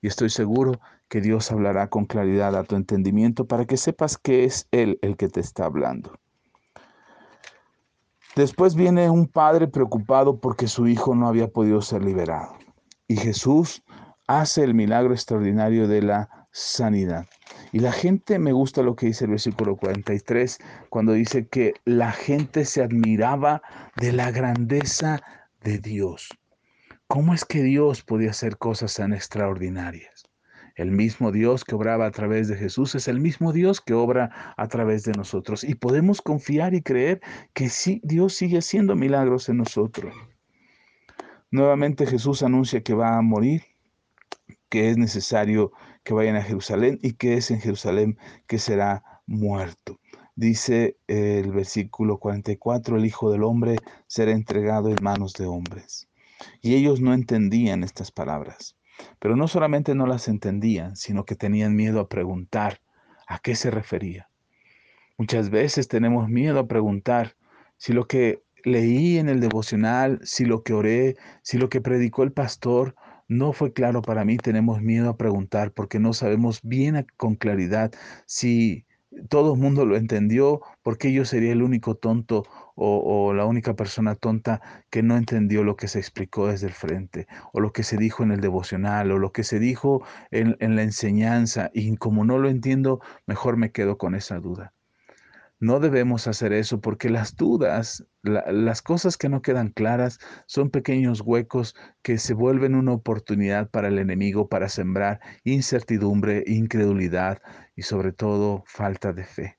Y 0.02 0.08
estoy 0.08 0.30
seguro 0.30 0.80
que 1.08 1.20
Dios 1.20 1.50
hablará 1.52 1.88
con 1.88 2.04
claridad 2.04 2.54
a 2.54 2.64
tu 2.64 2.76
entendimiento 2.76 3.46
para 3.46 3.64
que 3.64 3.76
sepas 3.76 4.18
que 4.18 4.44
es 4.44 4.68
Él 4.72 4.98
el 5.02 5.16
que 5.16 5.28
te 5.28 5.40
está 5.40 5.64
hablando. 5.64 6.18
Después 8.36 8.74
viene 8.74 9.08
un 9.08 9.28
padre 9.28 9.66
preocupado 9.66 10.40
porque 10.40 10.68
su 10.68 10.86
hijo 10.86 11.14
no 11.14 11.26
había 11.26 11.48
podido 11.48 11.80
ser 11.80 12.04
liberado. 12.04 12.54
Y 13.08 13.16
Jesús 13.16 13.82
hace 14.26 14.62
el 14.62 14.74
milagro 14.74 15.14
extraordinario 15.14 15.88
de 15.88 16.02
la 16.02 16.46
sanidad. 16.52 17.24
Y 17.72 17.78
la 17.78 17.92
gente, 17.92 18.38
me 18.38 18.52
gusta 18.52 18.82
lo 18.82 18.94
que 18.94 19.06
dice 19.06 19.24
el 19.24 19.30
versículo 19.30 19.76
43, 19.76 20.58
cuando 20.90 21.14
dice 21.14 21.48
que 21.48 21.72
la 21.86 22.12
gente 22.12 22.66
se 22.66 22.82
admiraba 22.82 23.62
de 23.96 24.12
la 24.12 24.30
grandeza 24.30 25.22
de 25.62 25.78
Dios. 25.78 26.28
¿Cómo 27.06 27.32
es 27.32 27.46
que 27.46 27.62
Dios 27.62 28.02
podía 28.02 28.32
hacer 28.32 28.58
cosas 28.58 28.92
tan 28.96 29.14
extraordinarias? 29.14 30.25
El 30.76 30.90
mismo 30.90 31.32
Dios 31.32 31.64
que 31.64 31.74
obraba 31.74 32.04
a 32.04 32.10
través 32.10 32.48
de 32.48 32.56
Jesús 32.56 32.94
es 32.94 33.08
el 33.08 33.18
mismo 33.18 33.54
Dios 33.54 33.80
que 33.80 33.94
obra 33.94 34.54
a 34.58 34.68
través 34.68 35.04
de 35.04 35.12
nosotros. 35.12 35.64
Y 35.64 35.74
podemos 35.74 36.20
confiar 36.20 36.74
y 36.74 36.82
creer 36.82 37.22
que 37.54 37.70
sí, 37.70 38.02
Dios 38.04 38.34
sigue 38.34 38.58
haciendo 38.58 38.94
milagros 38.94 39.48
en 39.48 39.56
nosotros. 39.56 40.14
Nuevamente 41.50 42.06
Jesús 42.06 42.42
anuncia 42.42 42.82
que 42.82 42.92
va 42.92 43.16
a 43.16 43.22
morir, 43.22 43.62
que 44.68 44.90
es 44.90 44.98
necesario 44.98 45.72
que 46.04 46.12
vayan 46.12 46.36
a 46.36 46.42
Jerusalén 46.42 46.98
y 47.02 47.14
que 47.14 47.38
es 47.38 47.50
en 47.50 47.60
Jerusalén 47.60 48.18
que 48.46 48.58
será 48.58 49.02
muerto. 49.26 49.98
Dice 50.34 50.98
el 51.06 51.52
versículo 51.52 52.18
44, 52.18 52.98
el 52.98 53.06
Hijo 53.06 53.32
del 53.32 53.44
Hombre 53.44 53.78
será 54.06 54.32
entregado 54.32 54.90
en 54.90 54.98
manos 55.00 55.32
de 55.32 55.46
hombres. 55.46 56.10
Y 56.60 56.74
ellos 56.74 57.00
no 57.00 57.14
entendían 57.14 57.82
estas 57.82 58.12
palabras. 58.12 58.76
Pero 59.18 59.36
no 59.36 59.48
solamente 59.48 59.94
no 59.94 60.06
las 60.06 60.28
entendían, 60.28 60.96
sino 60.96 61.24
que 61.24 61.36
tenían 61.36 61.74
miedo 61.74 62.00
a 62.00 62.08
preguntar 62.08 62.80
a 63.26 63.38
qué 63.38 63.54
se 63.54 63.70
refería. 63.70 64.28
Muchas 65.18 65.50
veces 65.50 65.88
tenemos 65.88 66.28
miedo 66.28 66.58
a 66.58 66.68
preguntar 66.68 67.36
si 67.76 67.92
lo 67.92 68.06
que 68.06 68.42
leí 68.64 69.18
en 69.18 69.28
el 69.28 69.40
devocional, 69.40 70.20
si 70.22 70.44
lo 70.44 70.62
que 70.62 70.74
oré, 70.74 71.16
si 71.42 71.56
lo 71.56 71.68
que 71.68 71.80
predicó 71.80 72.22
el 72.22 72.32
pastor 72.32 72.94
no 73.28 73.52
fue 73.52 73.72
claro 73.72 74.02
para 74.02 74.24
mí, 74.24 74.36
tenemos 74.36 74.82
miedo 74.82 75.08
a 75.08 75.16
preguntar 75.16 75.72
porque 75.72 75.98
no 75.98 76.12
sabemos 76.12 76.60
bien 76.62 77.06
con 77.16 77.34
claridad 77.34 77.92
si 78.26 78.86
todo 79.28 79.54
el 79.54 79.60
mundo 79.60 79.86
lo 79.86 79.96
entendió, 79.96 80.60
porque 80.82 81.12
yo 81.12 81.24
sería 81.24 81.52
el 81.52 81.62
único 81.62 81.94
tonto 81.94 82.44
o, 82.76 83.32
la 83.34 83.46
única 83.46 83.74
persona 83.74 84.14
tonta 84.14 84.60
que 84.90 85.02
no 85.02 85.16
entendió 85.16 85.64
lo 85.64 85.76
que 85.76 85.88
se 85.88 85.98
explicó 85.98 86.48
desde 86.48 86.68
el 86.68 86.74
frente, 86.74 87.26
o 87.52 87.60
lo 87.60 87.72
que 87.72 87.82
se 87.82 87.96
dijo 87.96 88.22
en 88.22 88.32
el 88.32 88.40
devocional, 88.40 89.10
o 89.10 89.18
lo 89.18 89.32
que 89.32 89.44
se 89.44 89.58
dijo 89.58 90.04
en, 90.30 90.56
en 90.60 90.76
la 90.76 90.82
enseñanza, 90.82 91.70
y 91.74 91.96
como 91.96 92.24
no 92.24 92.38
lo 92.38 92.48
entiendo, 92.48 93.00
mejor 93.26 93.56
me 93.56 93.72
quedo 93.72 93.98
con 93.98 94.14
esa 94.14 94.38
duda. 94.38 94.72
No 95.58 95.80
debemos 95.80 96.26
hacer 96.26 96.52
eso 96.52 96.82
porque 96.82 97.08
las 97.08 97.34
dudas, 97.34 98.04
las 98.22 98.82
cosas 98.82 99.16
que 99.16 99.30
no 99.30 99.40
quedan 99.40 99.70
claras, 99.70 100.18
son 100.44 100.68
pequeños 100.68 101.22
huecos 101.22 101.74
que 102.02 102.18
se 102.18 102.34
vuelven 102.34 102.74
una 102.74 102.92
oportunidad 102.92 103.70
para 103.70 103.88
el 103.88 103.98
enemigo 103.98 104.50
para 104.50 104.68
sembrar 104.68 105.18
incertidumbre, 105.44 106.44
incredulidad 106.46 107.40
y 107.74 107.82
sobre 107.82 108.12
todo 108.12 108.64
falta 108.66 109.14
de 109.14 109.24
fe. 109.24 109.58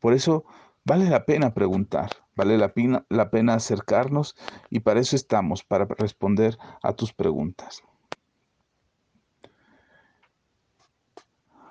Por 0.00 0.12
eso 0.12 0.44
vale 0.84 1.08
la 1.08 1.24
pena 1.24 1.54
preguntar, 1.54 2.10
vale 2.34 2.58
la 2.58 2.72
pena, 2.72 3.04
la 3.08 3.30
pena 3.30 3.54
acercarnos 3.54 4.36
y 4.70 4.80
para 4.80 5.00
eso 5.00 5.16
estamos, 5.16 5.64
para 5.64 5.84
responder 5.84 6.58
a 6.82 6.92
tus 6.92 7.12
preguntas. 7.12 7.82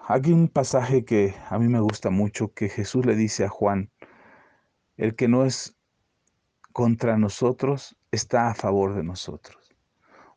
Hay 0.07 0.31
un 0.31 0.47
pasaje 0.47 1.05
que 1.05 1.35
a 1.49 1.57
mí 1.57 1.67
me 1.67 1.79
gusta 1.79 2.09
mucho 2.09 2.53
que 2.53 2.69
Jesús 2.69 3.05
le 3.05 3.15
dice 3.15 3.45
a 3.45 3.49
Juan, 3.49 3.91
el 4.97 5.15
que 5.15 5.27
no 5.27 5.45
es 5.45 5.77
contra 6.73 7.17
nosotros 7.17 7.97
está 8.11 8.49
a 8.49 8.55
favor 8.55 8.95
de 8.95 9.03
nosotros. 9.03 9.71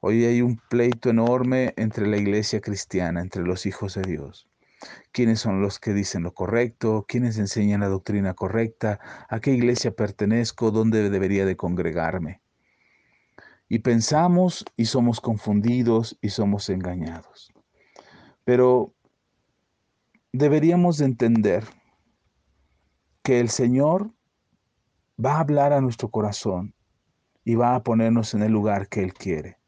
Hoy 0.01 0.25
hay 0.27 0.43
un 0.43 0.61
pleito 0.69 1.11
enorme 1.11 1.73
entre 1.77 2.07
la 2.07 2.19
iglesia 2.19 2.61
cristiana, 2.61 3.21
entre 3.21 3.43
los 3.43 3.67
hijos 3.67 3.95
de 3.95 4.03
Dios. 4.03 4.49
¿Quiénes 5.12 5.40
son 5.40 5.61
los 5.61 5.79
que 5.79 5.92
dicen 5.92 6.23
lo 6.23 6.35
correcto? 6.35 7.05
¿Quiénes 7.09 7.38
enseñan 7.38 7.81
la 7.81 7.88
doctrina 7.88 8.35
correcta? 8.35 9.01
¿A 9.29 9.40
qué 9.40 9.53
iglesia 9.53 9.94
pertenezco? 9.94 10.70
¿Dónde 10.70 11.09
debería 11.11 11.47
de 11.47 11.57
congregarme? 11.57 12.40
Y 13.68 13.81
pensamos 13.81 14.64
y 14.77 14.87
somos 14.87 15.20
confundidos 15.20 16.18
y 16.20 16.31
somos 16.31 16.68
engañados. 16.68 17.53
Pero 18.44 18.94
deberíamos 20.33 20.99
de 20.99 21.07
entender 21.07 21.64
que 23.23 23.40
el 23.40 23.49
Señor 23.49 24.11
va 25.25 25.37
a 25.37 25.40
hablar 25.40 25.73
a 25.73 25.81
nuestro 25.81 26.11
corazón 26.11 26.75
y 27.44 27.55
va 27.55 27.75
a 27.75 27.83
ponernos 27.83 28.35
en 28.35 28.42
el 28.42 28.53
lugar 28.53 28.88
que 28.88 29.03
Él 29.03 29.14
quiere. 29.14 29.59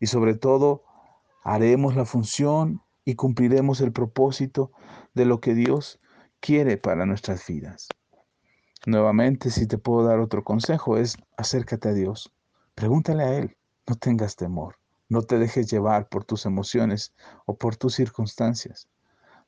Y 0.00 0.06
sobre 0.06 0.34
todo, 0.34 0.84
haremos 1.44 1.94
la 1.94 2.04
función 2.04 2.82
y 3.06 3.14
cumpliremos 3.14 3.80
el 3.80 3.92
propósito 3.92 4.72
de 5.14 5.24
lo 5.24 5.40
que 5.40 5.54
Dios 5.54 6.00
quiere 6.40 6.76
para 6.76 7.06
nuestras 7.06 7.46
vidas. 7.46 7.88
Nuevamente, 8.84 9.50
si 9.50 9.66
te 9.66 9.78
puedo 9.78 10.06
dar 10.06 10.18
otro 10.18 10.44
consejo, 10.44 10.98
es 10.98 11.16
acércate 11.36 11.88
a 11.88 11.92
Dios. 11.92 12.32
Pregúntale 12.74 13.22
a 13.22 13.38
Él. 13.38 13.56
No 13.86 13.94
tengas 13.94 14.34
temor. 14.34 14.76
No 15.08 15.22
te 15.22 15.38
dejes 15.38 15.70
llevar 15.70 16.08
por 16.08 16.24
tus 16.24 16.46
emociones 16.46 17.14
o 17.46 17.56
por 17.56 17.76
tus 17.76 17.94
circunstancias. 17.94 18.88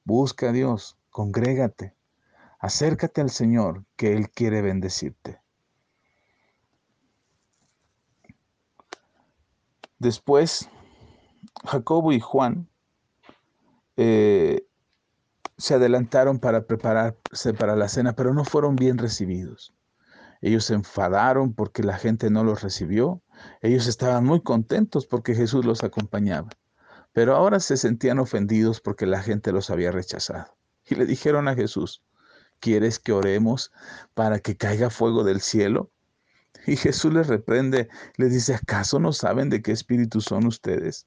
Busca 0.05 0.51
a 0.51 0.53
Dios, 0.53 0.97
congrégate, 1.11 1.97
acércate 2.61 3.21
al 3.21 3.31
Señor, 3.31 3.85
que 3.97 4.13
Él 4.13 4.31
quiere 4.31 4.63
bendecirte. 4.63 5.41
Después, 9.99 10.71
Jacobo 11.65 12.13
y 12.13 12.21
Juan 12.21 12.69
se 15.69 15.75
adelantaron 15.75 16.39
para 16.39 16.67
prepararse 16.67 17.53
para 17.53 17.77
la 17.77 17.91
cena, 17.91 18.15
pero 18.15 18.33
no 18.33 18.47
fueron 18.47 18.75
bien 18.75 18.97
recibidos. 18.97 19.75
Ellos 20.41 20.65
se 20.65 20.73
enfadaron 20.73 21.53
porque 21.53 21.83
la 21.83 21.99
gente 21.99 22.31
no 22.31 22.43
los 22.43 22.63
recibió. 22.63 23.21
Ellos 23.61 23.87
estaban 23.87 24.25
muy 24.25 24.41
contentos 24.41 25.07
porque 25.07 25.35
Jesús 25.35 25.67
los 25.67 25.85
acompañaba. 25.85 26.49
Pero 27.13 27.37
ahora 27.37 27.61
se 27.61 27.77
sentían 27.77 28.19
ofendidos 28.19 28.81
porque 28.81 29.05
la 29.05 29.21
gente 29.21 29.53
los 29.53 29.69
había 29.69 29.93
rechazado. 29.93 30.57
Y 30.89 30.95
le 30.95 31.05
dijeron 31.05 31.49
a 31.49 31.55
Jesús, 31.55 32.03
¿quieres 32.61 32.99
que 32.99 33.13
oremos 33.13 33.71
para 34.15 34.39
que 34.39 34.57
caiga 34.57 34.89
fuego 34.89 35.23
del 35.23 35.43
cielo? 35.43 35.91
Y 36.67 36.77
Jesús 36.77 37.13
les 37.13 37.27
reprende, 37.27 37.89
les 38.17 38.33
dice, 38.33 38.55
¿acaso 38.55 38.99
no 39.01 39.13
saben 39.13 39.51
de 39.51 39.61
qué 39.61 39.73
espíritu 39.73 40.23
son 40.23 40.47
ustedes? 40.47 41.07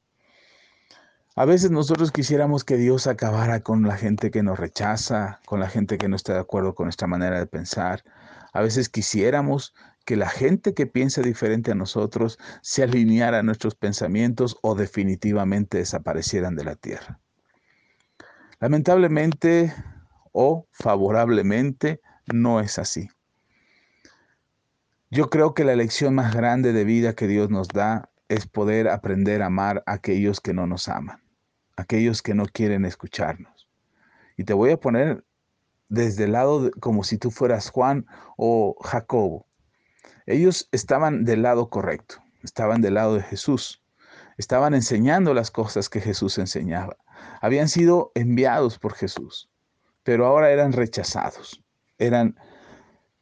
A 1.35 1.45
veces 1.45 1.71
nosotros 1.71 2.11
quisiéramos 2.11 2.65
que 2.65 2.75
Dios 2.75 3.07
acabara 3.07 3.61
con 3.61 3.83
la 3.83 3.95
gente 3.95 4.31
que 4.31 4.43
nos 4.43 4.59
rechaza, 4.59 5.39
con 5.45 5.61
la 5.61 5.69
gente 5.69 5.97
que 5.97 6.09
no 6.09 6.17
está 6.17 6.33
de 6.33 6.39
acuerdo 6.39 6.75
con 6.75 6.87
nuestra 6.87 7.07
manera 7.07 7.39
de 7.39 7.47
pensar. 7.47 8.03
A 8.51 8.61
veces 8.61 8.89
quisiéramos 8.89 9.73
que 10.05 10.17
la 10.17 10.29
gente 10.29 10.73
que 10.73 10.87
piensa 10.87 11.21
diferente 11.21 11.71
a 11.71 11.75
nosotros 11.75 12.37
se 12.61 12.83
alineara 12.83 13.39
a 13.39 13.43
nuestros 13.43 13.75
pensamientos 13.75 14.57
o 14.61 14.75
definitivamente 14.75 15.77
desaparecieran 15.77 16.57
de 16.57 16.65
la 16.65 16.75
tierra. 16.75 17.21
Lamentablemente 18.59 19.73
o 20.33 20.67
favorablemente 20.71 22.01
no 22.25 22.59
es 22.59 22.77
así. 22.77 23.09
Yo 25.09 25.29
creo 25.29 25.53
que 25.53 25.63
la 25.63 25.75
lección 25.75 26.13
más 26.13 26.35
grande 26.35 26.73
de 26.73 26.83
vida 26.83 27.15
que 27.15 27.27
Dios 27.27 27.49
nos 27.49 27.69
da 27.69 28.10
es 28.31 28.47
poder 28.47 28.87
aprender 28.87 29.41
a 29.41 29.47
amar 29.47 29.83
a 29.85 29.91
aquellos 29.91 30.39
que 30.39 30.53
no 30.53 30.65
nos 30.65 30.87
aman, 30.87 31.21
aquellos 31.75 32.21
que 32.21 32.33
no 32.33 32.45
quieren 32.45 32.85
escucharnos. 32.85 33.67
Y 34.37 34.45
te 34.45 34.53
voy 34.53 34.71
a 34.71 34.79
poner 34.79 35.25
desde 35.89 36.23
el 36.23 36.31
lado 36.31 36.71
como 36.79 37.03
si 37.03 37.17
tú 37.17 37.29
fueras 37.29 37.69
Juan 37.69 38.05
o 38.37 38.77
Jacobo. 38.81 39.47
Ellos 40.25 40.69
estaban 40.71 41.25
del 41.25 41.41
lado 41.41 41.69
correcto, 41.69 42.23
estaban 42.41 42.79
del 42.79 42.93
lado 42.93 43.15
de 43.15 43.23
Jesús, 43.23 43.83
estaban 44.37 44.73
enseñando 44.73 45.33
las 45.33 45.51
cosas 45.51 45.89
que 45.89 45.99
Jesús 45.99 46.37
enseñaba. 46.37 46.95
Habían 47.41 47.67
sido 47.67 48.13
enviados 48.15 48.79
por 48.79 48.93
Jesús, 48.93 49.49
pero 50.03 50.25
ahora 50.25 50.51
eran 50.51 50.71
rechazados. 50.71 51.61
Eran 51.97 52.39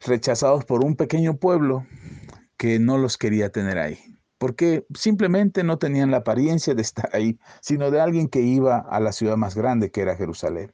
rechazados 0.02 0.66
por 0.66 0.86
un 0.86 0.96
pequeño 0.96 1.38
pueblo 1.38 1.88
que 2.58 2.78
no 2.78 3.00
los 3.00 3.18
quería 3.18 3.52
tener 3.52 3.80
ahí, 3.80 4.19
porque 4.40 4.88
simplemente 4.96 5.64
no 5.64 5.78
tenían 5.78 6.12
la 6.12 6.18
apariencia 6.18 6.74
de 6.74 6.82
estar 6.82 7.10
ahí, 7.14 7.38
sino 7.62 7.92
de 7.92 8.00
alguien 8.00 8.30
que 8.30 8.40
iba 8.40 8.80
a 8.80 9.00
la 9.02 9.12
ciudad 9.12 9.36
más 9.38 9.54
grande 9.54 9.92
que 9.92 10.02
era 10.02 10.16
Jerusalén. 10.16 10.74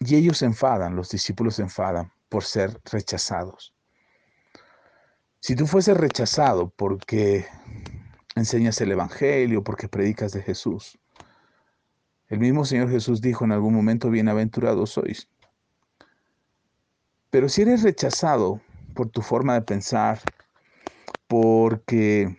Y 0.00 0.16
ellos 0.16 0.38
se 0.38 0.46
enfadan, 0.46 0.96
los 0.96 1.10
discípulos 1.10 1.56
se 1.56 1.62
enfadan 1.62 2.10
por 2.30 2.42
ser 2.42 2.80
rechazados. 2.90 3.74
Si 5.40 5.54
tú 5.54 5.66
fueses 5.66 5.94
rechazado 5.96 6.70
porque 6.70 7.46
enseñas 8.34 8.80
el 8.80 8.92
Evangelio, 8.92 9.62
porque 9.62 9.88
predicas 9.88 10.32
de 10.32 10.40
Jesús, 10.40 10.98
el 12.28 12.38
mismo 12.38 12.64
Señor 12.64 12.90
Jesús 12.90 13.20
dijo 13.20 13.44
en 13.44 13.52
algún 13.52 13.74
momento, 13.74 14.08
bienaventurados 14.08 14.90
sois, 14.90 15.28
pero 17.28 17.50
si 17.50 17.62
eres 17.62 17.82
rechazado 17.82 18.62
por 18.94 19.10
tu 19.10 19.20
forma 19.20 19.54
de 19.54 19.62
pensar, 19.62 20.20
porque 21.30 22.36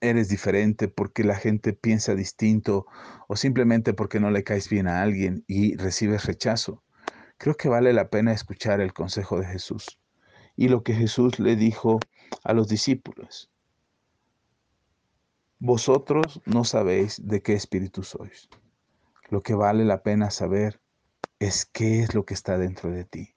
eres 0.00 0.30
diferente, 0.30 0.88
porque 0.88 1.24
la 1.24 1.36
gente 1.36 1.74
piensa 1.74 2.14
distinto 2.14 2.86
o 3.28 3.36
simplemente 3.36 3.92
porque 3.92 4.18
no 4.18 4.30
le 4.30 4.44
caes 4.44 4.70
bien 4.70 4.88
a 4.88 5.02
alguien 5.02 5.44
y 5.46 5.76
recibes 5.76 6.24
rechazo, 6.24 6.82
creo 7.36 7.54
que 7.54 7.68
vale 7.68 7.92
la 7.92 8.08
pena 8.08 8.32
escuchar 8.32 8.80
el 8.80 8.94
consejo 8.94 9.38
de 9.38 9.44
Jesús 9.44 10.00
y 10.56 10.68
lo 10.68 10.82
que 10.82 10.94
Jesús 10.94 11.38
le 11.38 11.54
dijo 11.54 12.00
a 12.44 12.54
los 12.54 12.66
discípulos. 12.68 13.50
Vosotros 15.58 16.40
no 16.46 16.64
sabéis 16.64 17.20
de 17.22 17.42
qué 17.42 17.52
espíritu 17.52 18.04
sois. 18.04 18.48
Lo 19.28 19.42
que 19.42 19.52
vale 19.52 19.84
la 19.84 20.02
pena 20.02 20.30
saber 20.30 20.80
es 21.38 21.66
qué 21.66 22.00
es 22.00 22.14
lo 22.14 22.24
que 22.24 22.32
está 22.32 22.56
dentro 22.56 22.90
de 22.90 23.04
ti. 23.04 23.34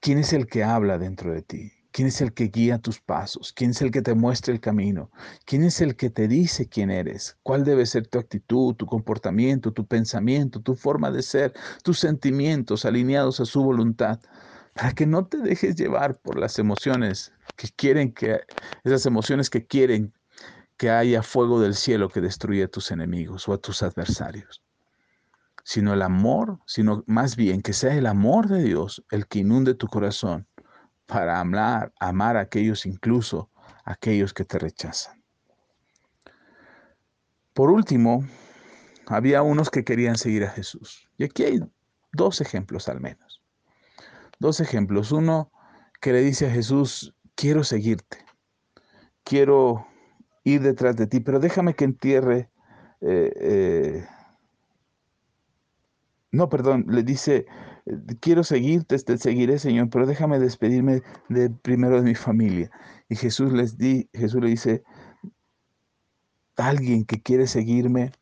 ¿Quién 0.00 0.18
es 0.18 0.34
el 0.34 0.46
que 0.46 0.64
habla 0.64 0.98
dentro 0.98 1.32
de 1.32 1.40
ti? 1.40 1.75
¿Quién 1.96 2.08
es 2.08 2.20
el 2.20 2.34
que 2.34 2.48
guía 2.48 2.76
tus 2.76 3.00
pasos? 3.00 3.54
¿Quién 3.54 3.70
es 3.70 3.80
el 3.80 3.90
que 3.90 4.02
te 4.02 4.14
muestra 4.14 4.52
el 4.52 4.60
camino? 4.60 5.10
¿Quién 5.46 5.64
es 5.64 5.80
el 5.80 5.96
que 5.96 6.10
te 6.10 6.28
dice 6.28 6.68
quién 6.68 6.90
eres? 6.90 7.38
¿Cuál 7.42 7.64
debe 7.64 7.86
ser 7.86 8.06
tu 8.06 8.18
actitud, 8.18 8.74
tu 8.74 8.84
comportamiento, 8.84 9.72
tu 9.72 9.86
pensamiento, 9.86 10.60
tu 10.60 10.74
forma 10.74 11.10
de 11.10 11.22
ser, 11.22 11.54
tus 11.82 11.98
sentimientos 11.98 12.84
alineados 12.84 13.40
a 13.40 13.46
su 13.46 13.62
voluntad? 13.62 14.20
Para 14.74 14.92
que 14.92 15.06
no 15.06 15.26
te 15.26 15.38
dejes 15.38 15.74
llevar 15.74 16.18
por 16.18 16.38
las 16.38 16.58
emociones 16.58 17.32
que 17.56 17.68
quieren 17.74 18.12
que, 18.12 18.40
esas 18.84 19.06
emociones 19.06 19.48
que 19.48 19.64
quieren 19.64 20.12
que 20.76 20.90
haya 20.90 21.22
fuego 21.22 21.62
del 21.62 21.74
cielo 21.74 22.10
que 22.10 22.20
destruya 22.20 22.66
a 22.66 22.68
tus 22.68 22.90
enemigos 22.90 23.48
o 23.48 23.54
a 23.54 23.58
tus 23.58 23.82
adversarios 23.82 24.62
sino 25.64 25.94
el 25.94 26.02
amor, 26.02 26.60
sino 26.66 27.02
más 27.08 27.34
bien 27.34 27.60
que 27.60 27.72
sea 27.72 27.94
el 27.96 28.06
amor 28.06 28.48
de 28.48 28.62
Dios 28.62 29.02
el 29.10 29.26
que 29.26 29.40
inunde 29.40 29.74
tu 29.74 29.88
corazón 29.88 30.46
para 31.06 31.40
amar, 31.40 31.92
amar 32.00 32.36
a 32.36 32.40
aquellos 32.40 32.86
incluso 32.86 33.50
aquellos 33.84 34.34
que 34.34 34.44
te 34.44 34.58
rechazan. 34.58 35.22
Por 37.52 37.70
último, 37.70 38.24
había 39.06 39.42
unos 39.42 39.70
que 39.70 39.84
querían 39.84 40.16
seguir 40.16 40.44
a 40.44 40.50
Jesús. 40.50 41.08
Y 41.16 41.24
aquí 41.24 41.44
hay 41.44 41.60
dos 42.12 42.40
ejemplos 42.40 42.88
al 42.88 43.00
menos. 43.00 43.42
Dos 44.38 44.60
ejemplos. 44.60 45.12
Uno 45.12 45.50
que 46.00 46.12
le 46.12 46.20
dice 46.20 46.46
a 46.46 46.50
Jesús, 46.50 47.14
quiero 47.34 47.64
seguirte, 47.64 48.18
quiero 49.24 49.86
ir 50.44 50.60
detrás 50.60 50.96
de 50.96 51.06
ti, 51.06 51.20
pero 51.20 51.38
déjame 51.38 51.74
que 51.74 51.84
entierre 51.84 52.50
eh, 53.00 53.32
eh, 53.36 54.08
no, 56.36 56.48
perdón, 56.48 56.84
le 56.88 57.02
dice, 57.02 57.46
quiero 58.20 58.44
seguirte, 58.44 58.98
te 58.98 59.18
seguiré, 59.18 59.58
Señor, 59.58 59.90
pero 59.90 60.06
déjame 60.06 60.38
despedirme 60.38 61.02
de 61.28 61.50
primero 61.50 61.96
de 61.96 62.02
mi 62.02 62.14
familia. 62.14 62.70
Y 63.08 63.16
Jesús 63.16 63.52
les 63.52 63.78
di, 63.78 64.08
Jesús 64.12 64.42
le 64.42 64.50
dice, 64.50 64.82
alguien 66.56 67.04
que 67.04 67.22
quiere 67.22 67.46
seguirme 67.46 68.12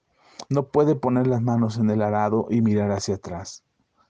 no 0.49 0.69
puede 0.69 0.95
poner 0.95 1.27
las 1.27 1.43
manos 1.43 1.79
en 1.79 1.91
el 1.91 2.03
arado 2.03 2.47
y 2.51 2.61
mirar 2.61 2.91
hacia 2.91 3.17
atrás. 3.17 3.65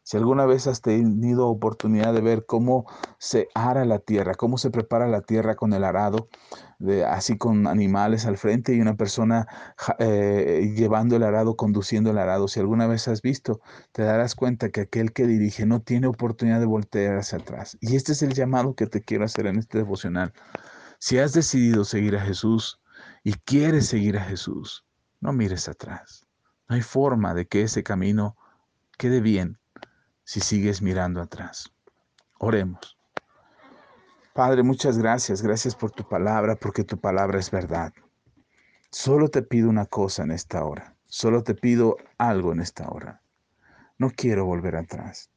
Si 0.04 0.18
alguna 0.18 0.44
vez 0.44 0.66
has 0.66 0.82
tenido 0.82 1.48
oportunidad 1.48 2.12
de 2.12 2.20
ver 2.20 2.44
cómo 2.44 2.84
se 3.18 3.48
ara 3.54 3.86
la 3.86 3.98
tierra, 4.00 4.34
cómo 4.34 4.58
se 4.58 4.70
prepara 4.70 5.08
la 5.08 5.22
tierra 5.22 5.56
con 5.56 5.72
el 5.72 5.82
arado, 5.82 6.28
así 7.08 7.38
con 7.38 7.66
animales 7.66 8.26
al 8.26 8.36
frente 8.36 8.74
y 8.74 8.82
una 8.82 8.96
persona 8.96 9.46
eh, 9.98 10.74
llevando 10.76 11.16
el 11.16 11.22
arado, 11.22 11.56
conduciendo 11.56 12.10
el 12.10 12.18
arado, 12.18 12.48
si 12.48 12.60
alguna 12.60 12.86
vez 12.86 13.08
has 13.08 13.22
visto, 13.22 13.62
te 13.92 14.02
darás 14.02 14.34
cuenta 14.34 14.68
que 14.68 14.82
aquel 14.82 15.14
que 15.14 15.26
dirige 15.26 15.64
no 15.64 15.80
tiene 15.80 16.06
oportunidad 16.06 16.60
de 16.60 16.66
voltear 16.66 17.16
hacia 17.16 17.38
atrás. 17.38 17.78
Y 17.80 17.96
este 17.96 18.12
es 18.12 18.22
el 18.22 18.34
llamado 18.34 18.74
que 18.74 18.86
te 18.86 19.00
quiero 19.00 19.24
hacer 19.24 19.46
en 19.46 19.56
este 19.58 19.78
devocional. 19.78 20.34
Si 20.98 21.18
has 21.18 21.32
decidido 21.32 21.82
seguir 21.82 22.14
a 22.16 22.20
Jesús 22.20 22.78
y 23.22 23.32
quieres 23.32 23.86
seguir 23.86 24.18
a 24.18 24.24
Jesús, 24.24 24.84
no 25.22 25.32
mires 25.32 25.66
atrás. 25.66 26.26
No 26.68 26.76
hay 26.76 26.82
forma 26.82 27.32
de 27.32 27.46
que 27.46 27.62
ese 27.62 27.82
camino 27.82 28.36
quede 28.98 29.22
bien 29.22 29.58
si 30.24 30.40
sigues 30.40 30.82
mirando 30.82 31.20
atrás. 31.20 31.72
Oremos. 32.38 32.98
Padre, 34.34 34.62
muchas 34.62 34.98
gracias. 34.98 35.42
Gracias 35.42 35.76
por 35.76 35.92
tu 35.92 36.08
palabra, 36.08 36.56
porque 36.56 36.82
tu 36.82 36.98
palabra 36.98 37.38
es 37.38 37.50
verdad. 37.50 37.92
Solo 38.90 39.28
te 39.28 39.42
pido 39.42 39.68
una 39.70 39.86
cosa 39.86 40.24
en 40.24 40.32
esta 40.32 40.64
hora. 40.64 40.96
Solo 41.06 41.44
te 41.44 41.54
pido 41.54 41.96
algo 42.18 42.52
en 42.52 42.60
esta 42.60 42.88
hora. 42.88 43.22
No 43.98 44.10
quiero 44.10 44.44
volver 44.44 44.74
atrás. 44.76 45.30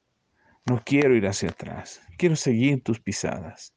No 0.65 0.81
quiero 0.83 1.15
ir 1.15 1.27
hacia 1.27 1.49
atrás. 1.49 2.01
Quiero 2.17 2.35
seguir 2.35 2.83
tus 2.83 2.99
pisadas. 2.99 3.73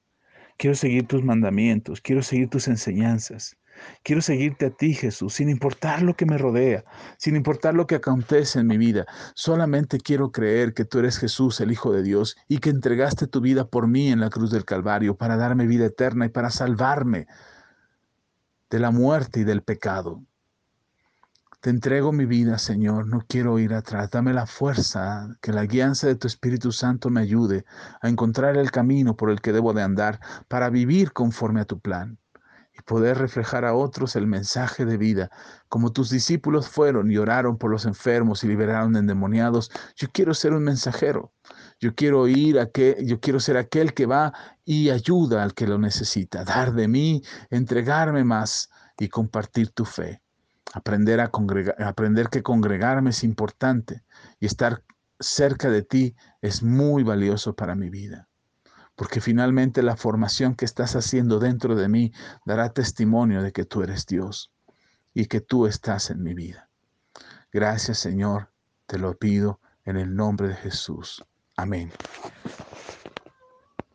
Quiero 0.56 0.74
seguir 0.74 1.06
tus 1.06 1.22
mandamientos. 1.22 2.00
Quiero 2.00 2.22
seguir 2.22 2.48
tus 2.48 2.68
enseñanzas. 2.68 3.56
Quiero 4.02 4.22
seguirte 4.22 4.66
a 4.66 4.70
ti, 4.70 4.94
Jesús, 4.94 5.34
sin 5.34 5.48
importar 5.48 6.02
lo 6.02 6.14
que 6.14 6.26
me 6.26 6.38
rodea, 6.38 6.84
sin 7.18 7.36
importar 7.36 7.74
lo 7.74 7.86
que 7.86 7.96
acontece 7.96 8.60
en 8.60 8.66
mi 8.66 8.78
vida. 8.78 9.06
Solamente 9.34 9.98
quiero 9.98 10.32
creer 10.32 10.74
que 10.74 10.84
tú 10.84 10.98
eres 10.98 11.18
Jesús, 11.18 11.60
el 11.60 11.72
Hijo 11.72 11.92
de 11.92 12.02
Dios, 12.02 12.36
y 12.48 12.58
que 12.58 12.70
entregaste 12.70 13.26
tu 13.26 13.40
vida 13.40 13.66
por 13.66 13.86
mí 13.86 14.08
en 14.08 14.20
la 14.20 14.30
cruz 14.30 14.50
del 14.50 14.64
Calvario 14.64 15.16
para 15.16 15.36
darme 15.36 15.66
vida 15.66 15.86
eterna 15.86 16.26
y 16.26 16.30
para 16.30 16.50
salvarme 16.50 17.26
de 18.70 18.78
la 18.78 18.90
muerte 18.90 19.40
y 19.40 19.44
del 19.44 19.62
pecado. 19.62 20.22
Te 21.60 21.68
entrego 21.68 22.10
mi 22.10 22.24
vida, 22.24 22.56
Señor, 22.56 23.06
no 23.06 23.22
quiero 23.28 23.58
ir 23.58 23.74
atrás. 23.74 24.10
Dame 24.10 24.32
la 24.32 24.46
fuerza, 24.46 25.36
que 25.42 25.52
la 25.52 25.66
guianza 25.66 26.06
de 26.06 26.14
tu 26.14 26.26
Espíritu 26.26 26.72
Santo 26.72 27.10
me 27.10 27.20
ayude 27.20 27.66
a 28.00 28.08
encontrar 28.08 28.56
el 28.56 28.70
camino 28.70 29.14
por 29.14 29.28
el 29.28 29.42
que 29.42 29.52
debo 29.52 29.74
de 29.74 29.82
andar 29.82 30.20
para 30.48 30.70
vivir 30.70 31.12
conforme 31.12 31.60
a 31.60 31.66
tu 31.66 31.78
plan 31.78 32.19
poder 32.84 33.18
reflejar 33.18 33.64
a 33.64 33.74
otros 33.74 34.16
el 34.16 34.26
mensaje 34.26 34.84
de 34.84 34.96
vida, 34.96 35.30
como 35.68 35.92
tus 35.92 36.10
discípulos 36.10 36.68
fueron 36.68 37.10
y 37.10 37.16
oraron 37.16 37.58
por 37.58 37.70
los 37.70 37.84
enfermos 37.84 38.44
y 38.44 38.48
liberaron 38.48 38.96
endemoniados. 38.96 39.70
Yo 39.96 40.08
quiero 40.12 40.34
ser 40.34 40.52
un 40.52 40.64
mensajero. 40.64 41.32
Yo 41.78 41.94
quiero 41.94 42.28
ir 42.28 42.58
a 42.58 42.70
que 42.70 42.98
yo 43.04 43.20
quiero 43.20 43.40
ser 43.40 43.56
aquel 43.56 43.94
que 43.94 44.06
va 44.06 44.32
y 44.64 44.90
ayuda 44.90 45.42
al 45.42 45.54
que 45.54 45.66
lo 45.66 45.78
necesita, 45.78 46.44
dar 46.44 46.72
de 46.74 46.88
mí, 46.88 47.22
entregarme 47.50 48.24
más 48.24 48.70
y 48.98 49.08
compartir 49.08 49.70
tu 49.70 49.84
fe. 49.84 50.22
Aprender 50.72 51.20
a 51.20 51.28
congregar, 51.28 51.82
aprender 51.82 52.28
que 52.28 52.42
congregarme 52.42 53.10
es 53.10 53.24
importante 53.24 54.04
y 54.38 54.46
estar 54.46 54.84
cerca 55.18 55.68
de 55.68 55.82
ti 55.82 56.14
es 56.40 56.62
muy 56.62 57.02
valioso 57.02 57.54
para 57.54 57.74
mi 57.74 57.90
vida. 57.90 58.29
Porque 59.00 59.22
finalmente 59.22 59.82
la 59.82 59.96
formación 59.96 60.54
que 60.54 60.66
estás 60.66 60.94
haciendo 60.94 61.38
dentro 61.38 61.74
de 61.74 61.88
mí 61.88 62.12
dará 62.44 62.74
testimonio 62.74 63.42
de 63.42 63.50
que 63.50 63.64
tú 63.64 63.82
eres 63.82 64.04
Dios 64.04 64.52
y 65.14 65.24
que 65.24 65.40
tú 65.40 65.66
estás 65.66 66.10
en 66.10 66.22
mi 66.22 66.34
vida. 66.34 66.68
Gracias 67.50 67.98
Señor, 67.98 68.52
te 68.84 68.98
lo 68.98 69.16
pido 69.16 69.58
en 69.86 69.96
el 69.96 70.14
nombre 70.14 70.48
de 70.48 70.54
Jesús. 70.54 71.24
Amén 71.56 71.90